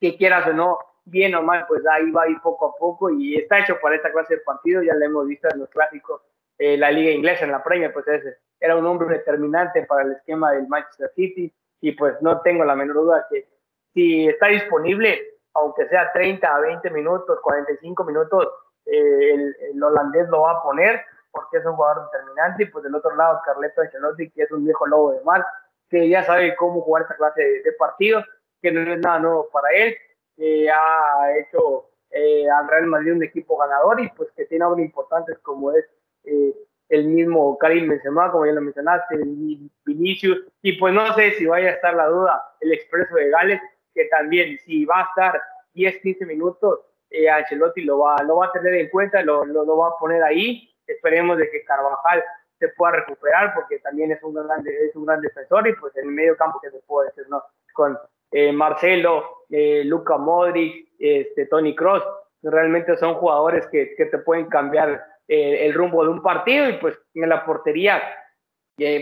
que 0.00 0.16
quieras 0.16 0.46
o 0.48 0.52
no, 0.52 0.78
bien 1.04 1.34
o 1.34 1.42
mal, 1.42 1.66
pues 1.68 1.82
ahí 1.86 2.10
va 2.10 2.22
a 2.22 2.28
ir 2.28 2.40
poco 2.40 2.66
a 2.66 2.76
poco 2.76 3.10
y 3.10 3.36
está 3.36 3.58
hecho 3.60 3.78
para 3.80 3.96
esta 3.96 4.10
clase 4.10 4.36
de 4.36 4.40
partidos, 4.40 4.84
ya 4.84 4.94
lo 4.94 5.04
hemos 5.04 5.26
visto 5.26 5.48
en 5.52 5.60
los 5.60 5.68
clásicos, 5.68 6.22
eh, 6.58 6.76
la 6.76 6.90
liga 6.90 7.10
inglesa 7.10 7.44
en 7.44 7.52
la 7.52 7.62
Premier, 7.62 7.92
pues 7.92 8.08
ese 8.08 8.38
era 8.60 8.76
un 8.76 8.86
hombre 8.86 9.08
determinante 9.08 9.84
para 9.84 10.02
el 10.02 10.12
esquema 10.12 10.52
del 10.52 10.66
Manchester 10.66 11.10
City. 11.14 11.52
Y 11.80 11.92
pues 11.92 12.20
no 12.20 12.40
tengo 12.40 12.64
la 12.64 12.74
menor 12.74 12.96
duda 12.96 13.26
que 13.30 13.46
si 13.94 14.26
está 14.26 14.48
disponible, 14.48 15.38
aunque 15.54 15.86
sea 15.88 16.12
30 16.12 16.56
a 16.56 16.60
20 16.60 16.90
minutos, 16.90 17.38
45 17.40 18.04
minutos, 18.04 18.48
eh, 18.90 19.34
el, 19.34 19.56
el, 19.72 19.82
holandés 19.82 20.28
lo 20.28 20.42
va 20.42 20.52
a 20.52 20.62
poner 20.62 21.00
porque 21.30 21.58
es 21.58 21.66
un 21.66 21.74
jugador 21.74 22.10
determinante 22.10 22.62
y 22.62 22.66
pues 22.66 22.84
del 22.84 22.94
otro 22.94 23.14
lado 23.14 23.40
Carleto 23.44 23.82
Ancelotti 23.82 24.30
que 24.30 24.42
es 24.42 24.50
un 24.50 24.64
viejo 24.64 24.86
lobo 24.86 25.12
de 25.12 25.22
mar 25.22 25.44
que 25.88 26.08
ya 26.08 26.22
sabe 26.24 26.54
cómo 26.56 26.80
jugar 26.80 27.02
esta 27.02 27.16
clase 27.16 27.42
de, 27.42 27.72
partidos 27.78 28.24
que 28.60 28.72
no 28.72 28.80
es 28.92 28.98
nada 28.98 29.18
nuevo 29.20 29.48
para 29.50 29.70
él, 29.70 29.96
que 30.36 30.70
ha 30.70 31.38
hecho 31.38 31.90
eh, 32.10 32.48
al 32.50 32.68
Real 32.68 32.86
Madrid 32.86 33.12
un 33.12 33.22
equipo 33.22 33.56
ganador 33.56 34.00
y 34.00 34.08
pues 34.10 34.30
que 34.36 34.46
tiene 34.46 34.64
obras 34.64 34.84
importantes 34.84 35.38
como 35.38 35.72
es 35.72 35.84
eh, 36.24 36.54
el 36.88 37.06
mismo 37.06 37.56
Karim 37.58 37.88
Benzema, 37.88 38.30
como 38.32 38.46
ya 38.46 38.52
lo 38.52 38.62
mencionaste, 38.62 39.14
el 39.16 39.70
Vinicius, 39.84 40.38
y 40.62 40.78
pues 40.78 40.94
no 40.94 41.12
sé 41.14 41.32
si 41.32 41.46
vaya 41.46 41.68
a 41.68 41.72
estar 41.72 41.94
la 41.94 42.06
duda 42.06 42.42
el 42.60 42.72
Expreso 42.72 43.14
de 43.14 43.28
Gales, 43.28 43.60
que 43.94 44.06
también 44.06 44.58
si 44.64 44.84
va 44.86 45.00
a 45.00 45.04
estar 45.04 45.42
10, 45.74 45.98
15 45.98 46.26
minutos, 46.26 46.80
eh, 47.10 47.28
Ancelotti 47.28 47.82
lo 47.82 47.98
va, 47.98 48.16
lo 48.22 48.36
va 48.36 48.46
a 48.46 48.52
tener 48.52 48.74
en 48.74 48.88
cuenta, 48.88 49.22
lo, 49.22 49.44
lo, 49.44 49.64
lo, 49.64 49.76
va 49.76 49.88
a 49.88 49.98
poner 49.98 50.22
ahí, 50.22 50.74
esperemos 50.86 51.38
de 51.38 51.50
que 51.50 51.64
Carvajal 51.64 52.22
se 52.58 52.68
pueda 52.68 52.92
recuperar, 52.92 53.54
porque 53.54 53.78
también 53.78 54.12
es 54.12 54.22
un 54.22 54.34
gran, 54.34 54.66
es 54.66 54.94
un 54.96 55.06
gran 55.06 55.20
defensor, 55.20 55.66
y 55.68 55.74
pues 55.74 55.96
en 55.96 56.06
el 56.06 56.10
medio 56.10 56.36
campo 56.36 56.60
que 56.60 56.70
se 56.70 56.80
puede 56.80 57.08
decir, 57.08 57.24
¿no? 57.28 57.42
Con 57.72 57.98
eh, 58.30 58.52
Marcelo, 58.52 59.44
eh, 59.50 59.82
Luca 59.84 60.18
Modric, 60.18 60.88
este, 60.98 61.46
Tony 61.46 61.74
Cross, 61.74 62.02
realmente 62.42 62.96
son 62.96 63.14
jugadores 63.14 63.66
que, 63.68 63.94
que 63.96 64.06
te 64.06 64.18
pueden 64.18 64.46
cambiar 64.46 65.04
eh, 65.26 65.66
el 65.66 65.74
rumbo 65.74 66.04
de 66.04 66.10
un 66.10 66.22
partido 66.22 66.68
y 66.68 66.74
pues 66.74 66.96
en 67.14 67.28
la 67.28 67.44
portería, 67.44 68.02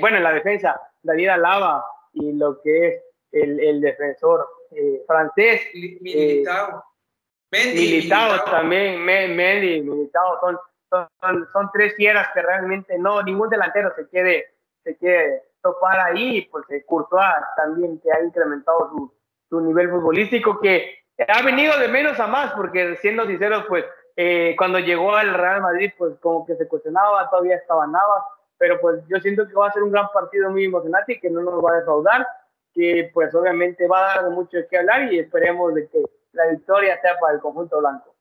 bueno, 0.00 0.16
en 0.16 0.22
la 0.22 0.32
defensa, 0.32 0.80
David 1.02 1.28
Alaba 1.28 1.84
y 2.14 2.32
lo 2.32 2.62
que 2.62 2.88
es 2.88 3.04
el, 3.32 3.60
el 3.60 3.80
defensor 3.82 4.48
francés. 5.06 5.68
Militao. 5.74 6.82
Mendy, 7.56 7.80
Militao, 7.80 8.44
también, 8.44 9.02
Mendy, 9.02 9.80
Militao, 9.82 10.40
son, 10.40 10.58
son, 10.90 11.48
son, 11.52 11.70
tres 11.72 11.94
fieras 11.94 12.28
que 12.34 12.42
realmente 12.42 12.98
no, 12.98 13.22
ningún 13.22 13.48
delantero 13.48 13.92
se 13.96 14.06
quiere, 14.08 14.54
se 14.84 14.96
quiere 14.96 15.42
topar 15.62 15.98
ahí, 16.00 16.42
pues 16.50 16.64
Courtois 16.86 17.24
también 17.56 17.98
que 18.00 18.12
ha 18.12 18.22
incrementado 18.22 18.90
su, 18.90 19.14
su 19.48 19.60
nivel 19.60 19.90
futbolístico, 19.90 20.60
que 20.60 20.98
ha 21.26 21.42
venido 21.42 21.78
de 21.78 21.88
menos 21.88 22.20
a 22.20 22.26
más, 22.26 22.52
porque 22.52 22.96
siendo 22.96 23.26
sinceros, 23.26 23.64
pues 23.68 23.84
eh, 24.16 24.54
cuando 24.58 24.78
llegó 24.78 25.14
al 25.14 25.32
Real 25.32 25.62
Madrid, 25.62 25.92
pues 25.96 26.14
como 26.20 26.44
que 26.44 26.56
se 26.56 26.68
cuestionaba, 26.68 27.28
todavía 27.30 27.56
estaba 27.56 27.86
Navas, 27.86 28.22
pero 28.58 28.80
pues 28.80 29.02
yo 29.08 29.18
siento 29.20 29.46
que 29.46 29.54
va 29.54 29.68
a 29.68 29.72
ser 29.72 29.82
un 29.82 29.92
gran 29.92 30.08
partido 30.12 30.50
muy 30.50 30.64
emocionante 30.64 31.14
y 31.14 31.20
que 31.20 31.30
no 31.30 31.40
nos 31.40 31.64
va 31.64 31.72
a 31.72 31.76
defraudar, 31.76 32.26
que 32.74 33.10
pues 33.14 33.34
obviamente 33.34 33.88
va 33.88 34.12
a 34.12 34.22
dar 34.22 34.30
mucho 34.30 34.58
de 34.58 34.66
qué 34.68 34.78
hablar 34.78 35.12
y 35.12 35.18
esperemos 35.18 35.74
de 35.74 35.88
que 35.88 36.02
la 36.36 36.46
victoria 36.50 37.00
sea 37.00 37.18
para 37.18 37.34
el 37.34 37.40
conjunto 37.40 37.78
blanco. 37.78 38.14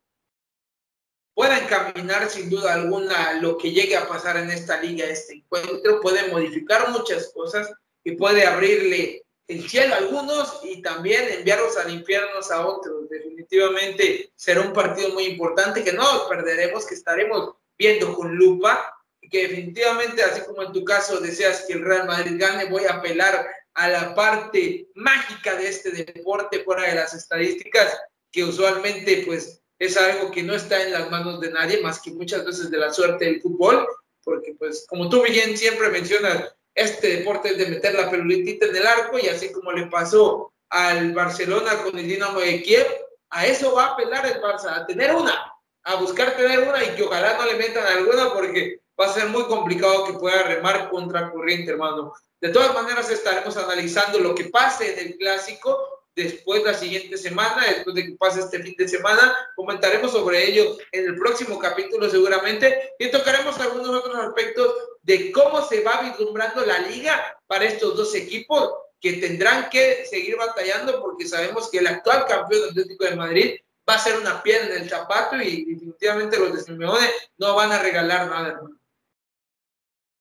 Puede 1.34 1.60
encaminar 1.60 2.30
sin 2.30 2.50
duda 2.50 2.74
alguna 2.74 3.34
lo 3.42 3.58
que 3.58 3.72
llegue 3.72 3.98
a 3.98 4.08
pasar 4.08 4.38
en 4.38 4.50
esta 4.50 4.82
liga, 4.82 5.06
este 5.06 5.36
encuentro, 5.36 6.00
puede 6.00 6.30
modificar 6.30 6.90
muchas 6.92 7.32
cosas 7.34 7.70
y 8.06 8.12
puede 8.14 8.48
abrirle 8.48 9.26
el 9.48 9.70
cielo 9.70 9.94
a 9.94 9.98
algunos 9.98 10.62
y 10.64 10.82
también 10.82 11.28
enviarlos 11.30 11.78
al 11.78 11.92
infierno 11.92 12.40
a 12.50 12.66
otros. 12.66 13.10
Definitivamente 13.10 14.32
será 14.36 14.62
un 14.62 14.72
partido 14.72 15.10
muy 15.10 15.26
importante 15.26 15.84
que 15.84 15.92
no 15.92 16.06
perderemos, 16.30 16.86
que 16.86 16.96
estaremos 16.96 17.56
viendo 17.78 18.14
con 18.16 18.34
lupa 18.34 18.98
y 19.20 19.28
que 19.28 19.50
definitivamente, 19.50 20.24
así 20.24 20.42
como 20.46 20.64
en 20.64 20.72
tu 20.72 20.86
caso 20.86 21.20
deseas 21.20 21.66
que 21.68 21.74
el 21.74 21.84
Real 21.84 22.08
Madrid 22.08 22.38
gane, 22.40 22.66
voy 22.66 22.86
a 22.86 22.94
apelar 22.94 23.46
a 23.76 23.90
la 23.90 24.16
parte 24.16 24.88
mágica 24.96 25.56
de 25.56 25.70
este 25.70 25.92
deporte 25.92 26.64
fuera 26.64 26.84
de 26.84 26.96
las 26.96 27.14
estadísticas, 27.14 27.98
que 28.32 28.44
usualmente 28.44 29.24
pues 29.26 29.62
es 29.80 29.98
algo 29.98 30.32
que 30.32 30.44
no 30.44 30.56
está 30.56 30.82
en 30.82 30.94
las 30.94 31.12
manos 31.12 31.40
de 31.42 31.52
nadie, 31.52 31.82
más 31.82 32.02
que 32.02 32.12
muchas 32.12 32.46
veces 32.46 32.72
de 32.72 32.78
la 32.78 32.92
suerte 32.92 33.26
del 33.26 33.42
fútbol, 33.42 33.86
porque 34.24 34.56
pues 34.58 34.86
como 34.88 35.10
tú 35.10 35.24
bien 35.24 35.58
siempre 35.58 35.90
mencionas, 35.90 36.56
este 36.74 37.18
deporte 37.18 37.50
es 37.50 37.58
de 37.58 37.68
meter 37.68 37.94
la 37.94 38.10
pelotita 38.10 38.66
en 38.66 38.76
el 38.76 38.88
arco 38.88 39.20
y 39.20 39.28
así 39.28 39.52
como 39.52 39.72
le 39.72 39.88
pasó 39.88 40.54
al 40.70 41.14
Barcelona 41.14 41.84
con 41.84 41.98
el 41.98 42.08
Dinamo 42.08 42.40
de 42.40 42.62
Kiev, 42.64 42.88
a 43.30 43.46
eso 43.46 43.74
va 43.74 43.86
a 43.86 43.94
apelar 43.94 44.26
el 44.26 44.42
Barça, 44.42 44.76
a 44.76 44.86
tener 44.86 45.14
una, 45.14 45.54
a 45.84 45.96
buscar 45.96 46.36
tener 46.36 46.68
una 46.68 46.84
y 46.84 46.96
que 46.96 47.04
ojalá 47.04 47.38
no 47.38 47.46
le 47.46 47.56
metan 47.56 47.86
alguna 47.86 48.34
porque 48.34 48.82
va 49.00 49.06
a 49.06 49.14
ser 49.14 49.28
muy 49.28 49.44
complicado 49.46 50.06
que 50.06 50.14
pueda 50.14 50.44
remar 50.44 50.90
contra 50.90 51.32
corriente, 51.32 51.72
hermano. 51.72 52.14
De 52.46 52.52
todas 52.52 52.76
maneras, 52.76 53.10
estaremos 53.10 53.58
analizando 53.58 54.20
lo 54.20 54.36
que 54.36 54.44
pase 54.46 54.94
en 54.94 55.08
el 55.08 55.18
clásico 55.18 56.04
después 56.16 56.64
la 56.64 56.76
siguiente 56.76 57.18
semana, 57.18 57.66
después 57.66 57.96
de 57.96 58.06
que 58.06 58.12
pase 58.20 58.42
este 58.42 58.62
fin 58.62 58.76
de 58.78 58.88
semana, 58.88 59.36
comentaremos 59.56 60.12
sobre 60.12 60.48
ello 60.48 60.78
en 60.92 61.08
el 61.08 61.16
próximo 61.16 61.58
capítulo 61.58 62.08
seguramente 62.08 62.92
y 63.00 63.10
tocaremos 63.10 63.60
algunos 63.60 63.90
otros 63.90 64.16
aspectos 64.18 64.76
de 65.02 65.32
cómo 65.32 65.68
se 65.68 65.82
va 65.82 66.02
vislumbrando 66.02 66.64
la 66.64 66.78
liga 66.82 67.36
para 67.48 67.66
estos 67.66 67.98
dos 67.98 68.14
equipos 68.14 68.76
que 69.02 69.14
tendrán 69.14 69.68
que 69.72 70.06
seguir 70.06 70.38
batallando 70.38 71.02
porque 71.02 71.28
sabemos 71.28 71.72
que 71.72 71.80
el 71.80 71.88
actual 71.88 72.28
campeón 72.28 72.70
Atlético 72.70 73.06
de 73.06 73.16
Madrid 73.16 73.56
va 73.90 73.96
a 73.96 74.00
ser 74.00 74.20
una 74.20 74.44
piedra 74.44 74.68
en 74.68 74.84
el 74.84 74.90
zapato 74.90 75.38
y 75.38 75.66
definitivamente 75.66 76.38
los 76.38 76.54
de 76.54 76.62
Simeone 76.62 77.10
no 77.40 77.56
van 77.56 77.72
a 77.72 77.80
regalar 77.80 78.28
nada, 78.30 78.50
hermano. 78.50 78.78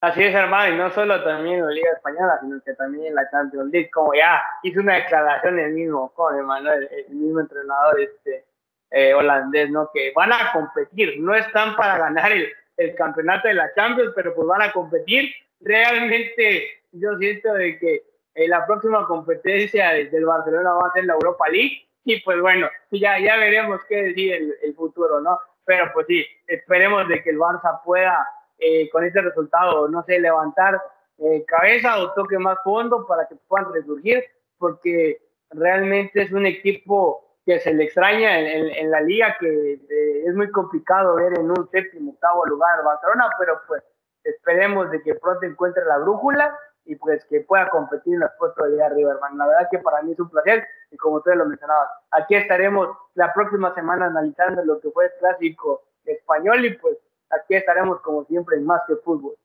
Así 0.04 0.22
es, 0.22 0.34
hermano, 0.34 0.74
y 0.74 0.76
no 0.76 0.90
solo 0.90 1.24
también 1.24 1.60
en 1.60 1.64
la 1.64 1.70
Liga 1.70 1.92
Española, 1.92 2.36
sino 2.42 2.60
que 2.62 2.74
también 2.74 3.06
en 3.06 3.14
la 3.14 3.30
Champions 3.30 3.72
League, 3.72 3.90
como 3.90 4.12
ya 4.12 4.42
hizo 4.62 4.80
una 4.80 4.96
declaración 4.96 5.58
el 5.58 5.72
mismo 5.72 6.12
con 6.12 6.44
Manuel, 6.44 6.90
el 7.08 7.14
mismo 7.14 7.40
entrenador 7.40 7.98
este, 7.98 8.44
eh, 8.90 9.14
holandés, 9.14 9.70
¿no? 9.70 9.88
Que 9.94 10.12
van 10.14 10.30
a 10.30 10.52
competir, 10.52 11.14
no 11.20 11.34
están 11.34 11.74
para 11.74 11.96
ganar 11.96 12.32
el, 12.32 12.52
el, 12.76 12.94
campeonato 12.94 13.48
de 13.48 13.54
la 13.54 13.72
Champions, 13.72 14.12
pero 14.14 14.34
pues 14.34 14.46
van 14.46 14.60
a 14.60 14.72
competir. 14.72 15.32
Realmente 15.62 16.82
yo 16.92 17.16
siento 17.16 17.54
de 17.54 17.78
que 17.78 18.02
eh, 18.34 18.46
la 18.46 18.66
próxima 18.66 19.06
competencia 19.06 19.92
del 19.92 20.26
Barcelona 20.26 20.74
va 20.74 20.88
a 20.88 20.92
ser 20.92 21.06
la 21.06 21.14
Europa 21.14 21.48
League, 21.48 21.88
y 22.04 22.20
pues 22.20 22.38
bueno, 22.42 22.68
ya, 22.90 23.18
ya 23.18 23.38
veremos 23.38 23.80
qué 23.88 24.02
decir 24.02 24.34
el, 24.34 24.54
el 24.64 24.74
futuro, 24.74 25.22
¿no? 25.22 25.40
Pero 25.64 25.90
pues 25.94 26.06
sí, 26.08 26.26
esperemos 26.46 27.08
de 27.08 27.22
que 27.22 27.30
el 27.30 27.38
Barça 27.38 27.80
pueda 27.82 28.28
eh, 28.58 28.88
con 28.90 29.04
este 29.04 29.20
resultado, 29.20 29.88
no 29.88 30.02
sé, 30.04 30.18
levantar 30.18 30.80
eh, 31.18 31.44
cabeza 31.46 31.98
o 32.00 32.12
toque 32.12 32.38
más 32.38 32.58
fondo 32.64 33.06
para 33.06 33.26
que 33.26 33.36
puedan 33.48 33.72
resurgir, 33.72 34.24
porque 34.58 35.20
realmente 35.50 36.22
es 36.22 36.32
un 36.32 36.46
equipo 36.46 37.24
que 37.44 37.60
se 37.60 37.74
le 37.74 37.84
extraña 37.84 38.40
en, 38.40 38.90
la 38.90 39.00
liga, 39.00 39.36
que 39.38 39.74
eh, 39.74 40.24
es 40.26 40.34
muy 40.34 40.50
complicado 40.50 41.16
ver 41.16 41.38
en 41.38 41.50
un 41.50 41.68
séptimo, 41.70 42.12
octavo 42.12 42.46
lugar 42.46 42.82
Barcelona, 42.82 43.28
pero 43.38 43.60
pues 43.66 43.82
esperemos 44.22 44.90
de 44.90 45.02
que 45.02 45.14
pronto 45.16 45.44
encuentre 45.44 45.84
la 45.84 45.98
brújula 45.98 46.58
y 46.86 46.96
pues 46.96 47.24
que 47.26 47.40
pueda 47.40 47.68
competir 47.68 48.14
en 48.14 48.20
los 48.20 48.30
puestos 48.38 48.70
de 48.70 48.82
arriba, 48.82 49.12
hermano. 49.12 49.36
La 49.36 49.46
verdad 49.46 49.68
que 49.70 49.78
para 49.78 50.02
mí 50.02 50.12
es 50.12 50.20
un 50.20 50.30
placer 50.30 50.66
y 50.90 50.96
como 50.96 51.16
ustedes 51.16 51.36
lo 51.36 51.46
mencionaban, 51.46 51.86
aquí 52.12 52.34
estaremos 52.34 52.88
la 53.14 53.32
próxima 53.34 53.74
semana 53.74 54.06
analizando 54.06 54.64
lo 54.64 54.80
que 54.80 54.90
fue 54.90 55.06
el 55.06 55.12
clásico 55.18 55.82
español 56.04 56.64
y 56.64 56.76
pues 56.78 56.96
aquí 57.30 57.54
estaremos 57.54 58.00
como 58.02 58.24
siempre 58.26 58.56
en 58.56 58.66
Más 58.66 58.82
que 58.86 58.96
Fútbol. 58.96 59.36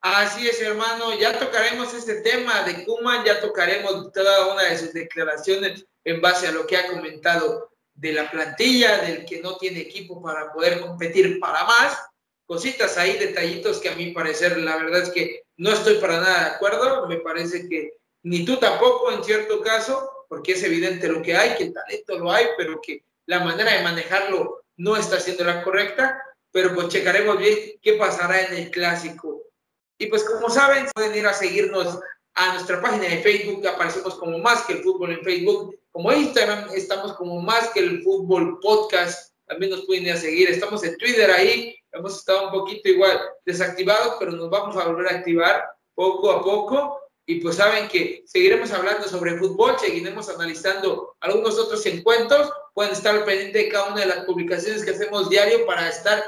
Así 0.00 0.46
es, 0.46 0.60
hermano. 0.60 1.14
Ya 1.18 1.38
tocaremos 1.38 1.94
este 1.94 2.20
tema 2.20 2.62
de 2.64 2.84
Kuman, 2.84 3.24
ya 3.24 3.40
tocaremos 3.40 4.12
toda 4.12 4.52
una 4.52 4.64
de 4.64 4.76
sus 4.76 4.92
declaraciones 4.92 5.86
en 6.04 6.20
base 6.20 6.46
a 6.46 6.52
lo 6.52 6.66
que 6.66 6.76
ha 6.76 6.88
comentado 6.88 7.70
de 7.94 8.12
la 8.12 8.30
plantilla, 8.30 8.98
del 8.98 9.24
que 9.24 9.40
no 9.40 9.56
tiene 9.56 9.80
equipo 9.80 10.22
para 10.22 10.52
poder 10.52 10.80
competir 10.80 11.40
para 11.40 11.64
más. 11.64 11.98
Cositas 12.44 12.98
ahí, 12.98 13.16
detallitos 13.16 13.80
que 13.80 13.88
a 13.88 13.96
mi 13.96 14.10
parecer, 14.10 14.58
la 14.58 14.76
verdad 14.76 15.04
es 15.04 15.10
que 15.10 15.44
no 15.56 15.70
estoy 15.70 15.94
para 15.94 16.20
nada 16.20 16.50
de 16.50 16.54
acuerdo. 16.56 17.06
Me 17.08 17.16
parece 17.20 17.66
que 17.66 17.94
ni 18.24 18.44
tú 18.44 18.58
tampoco 18.58 19.10
en 19.10 19.24
cierto 19.24 19.62
caso, 19.62 20.26
porque 20.28 20.52
es 20.52 20.62
evidente 20.64 21.08
lo 21.08 21.22
que 21.22 21.34
hay, 21.34 21.56
que 21.56 21.64
el 21.64 21.72
talento 21.72 22.18
lo 22.18 22.30
hay, 22.30 22.46
pero 22.58 22.78
que 22.82 23.04
la 23.24 23.40
manera 23.40 23.72
de 23.72 23.82
manejarlo 23.82 24.64
no 24.76 24.96
está 24.96 25.18
siendo 25.18 25.44
la 25.44 25.62
correcta 25.62 26.20
pero 26.54 26.72
pues 26.72 26.86
checaremos 26.86 27.36
bien 27.36 27.58
qué 27.82 27.94
pasará 27.94 28.42
en 28.42 28.54
el 28.54 28.70
clásico. 28.70 29.42
Y 29.98 30.06
pues 30.06 30.22
como 30.22 30.48
saben, 30.48 30.86
pueden 30.94 31.16
ir 31.16 31.26
a 31.26 31.32
seguirnos 31.32 31.98
a 32.34 32.52
nuestra 32.52 32.80
página 32.80 33.08
de 33.08 33.22
Facebook, 33.22 33.66
aparecemos 33.66 34.14
como 34.14 34.38
Más 34.38 34.62
que 34.62 34.74
el 34.74 34.84
Fútbol 34.84 35.10
en 35.10 35.24
Facebook, 35.24 35.76
como 35.90 36.12
Instagram 36.12 36.68
estamos 36.72 37.14
como 37.14 37.42
Más 37.42 37.70
que 37.70 37.80
el 37.80 38.04
Fútbol 38.04 38.60
Podcast, 38.60 39.34
también 39.46 39.72
nos 39.72 39.84
pueden 39.84 40.04
ir 40.04 40.12
a 40.12 40.16
seguir, 40.16 40.48
estamos 40.48 40.84
en 40.84 40.96
Twitter 40.96 41.28
ahí, 41.32 41.76
hemos 41.90 42.18
estado 42.18 42.46
un 42.46 42.52
poquito 42.52 42.88
igual 42.88 43.20
desactivados, 43.44 44.14
pero 44.20 44.30
nos 44.30 44.48
vamos 44.48 44.76
a 44.76 44.86
volver 44.86 45.08
a 45.08 45.16
activar 45.16 45.64
poco 45.96 46.30
a 46.30 46.40
poco. 46.40 47.00
Y 47.26 47.40
pues 47.40 47.56
saben 47.56 47.88
que 47.88 48.22
seguiremos 48.26 48.70
hablando 48.70 49.08
sobre 49.08 49.38
fútbol, 49.38 49.76
seguiremos 49.80 50.28
analizando 50.28 51.16
algunos 51.20 51.58
otros 51.58 51.84
encuentros. 51.86 52.52
Pueden 52.74 52.92
estar 52.92 53.24
pendientes 53.24 53.64
de 53.64 53.68
cada 53.70 53.92
una 53.92 54.00
de 54.00 54.06
las 54.06 54.24
publicaciones 54.26 54.84
que 54.84 54.90
hacemos 54.90 55.30
diario 55.30 55.64
para 55.64 55.88
estar 55.88 56.22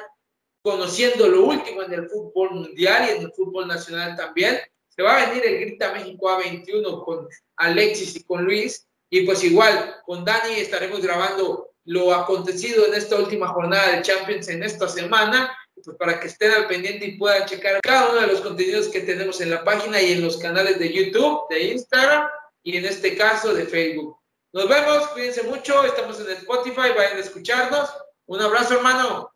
conociendo 0.67 1.29
lo 1.29 1.45
último 1.45 1.85
en 1.85 1.93
el 1.93 2.11
fútbol 2.11 2.51
mundial 2.51 3.07
y 3.07 3.17
en 3.17 3.23
el 3.23 3.33
fútbol 3.33 3.69
nacional 3.69 4.17
también. 4.17 4.59
Se 4.89 5.01
va 5.01 5.17
a 5.17 5.29
venir 5.29 5.47
el 5.47 5.61
Grita 5.61 5.93
México 5.93 6.29
A21 6.29 7.05
con 7.05 7.29
Alexis 7.59 8.17
y 8.17 8.25
con 8.25 8.45
Luis. 8.45 8.85
Y 9.09 9.21
pues 9.21 9.45
igual, 9.45 9.95
con 10.05 10.25
Dani 10.25 10.55
estaremos 10.55 11.01
grabando 11.01 11.71
lo 11.85 12.13
acontecido 12.13 12.85
en 12.85 12.95
esta 12.95 13.15
última 13.15 13.47
jornada 13.47 13.93
de 13.93 14.03
Champions 14.03 14.49
en 14.49 14.65
esta 14.65 14.89
semana, 14.89 15.57
pues 15.73 15.97
para 15.97 16.19
que 16.19 16.27
estén 16.27 16.51
al 16.51 16.67
pendiente 16.67 17.07
y 17.07 17.17
puedan 17.17 17.47
checar 17.47 17.81
cada 17.81 18.11
uno 18.11 18.23
de 18.23 18.27
los 18.27 18.41
contenidos 18.41 18.89
que 18.89 19.03
tenemos 19.03 19.41
en 19.41 19.51
la 19.51 19.63
página 19.63 20.03
y 20.03 20.15
en 20.15 20.25
los 20.25 20.37
canales 20.37 20.81
de 20.81 20.93
YouTube, 20.93 21.43
de 21.49 21.63
Instagram 21.75 22.27
y 22.65 22.77
en 22.77 22.87
este 22.87 23.17
caso 23.17 23.55
de 23.55 23.67
Facebook. 23.67 24.19
Nos 24.53 24.69
vemos, 24.69 25.07
cuídense 25.11 25.45
mucho, 25.45 25.85
estamos 25.85 26.19
en 26.19 26.31
Spotify, 26.31 26.91
vayan 26.97 27.19
a 27.19 27.21
escucharnos. 27.21 27.89
Un 28.27 28.41
abrazo, 28.41 28.75
hermano. 28.75 29.36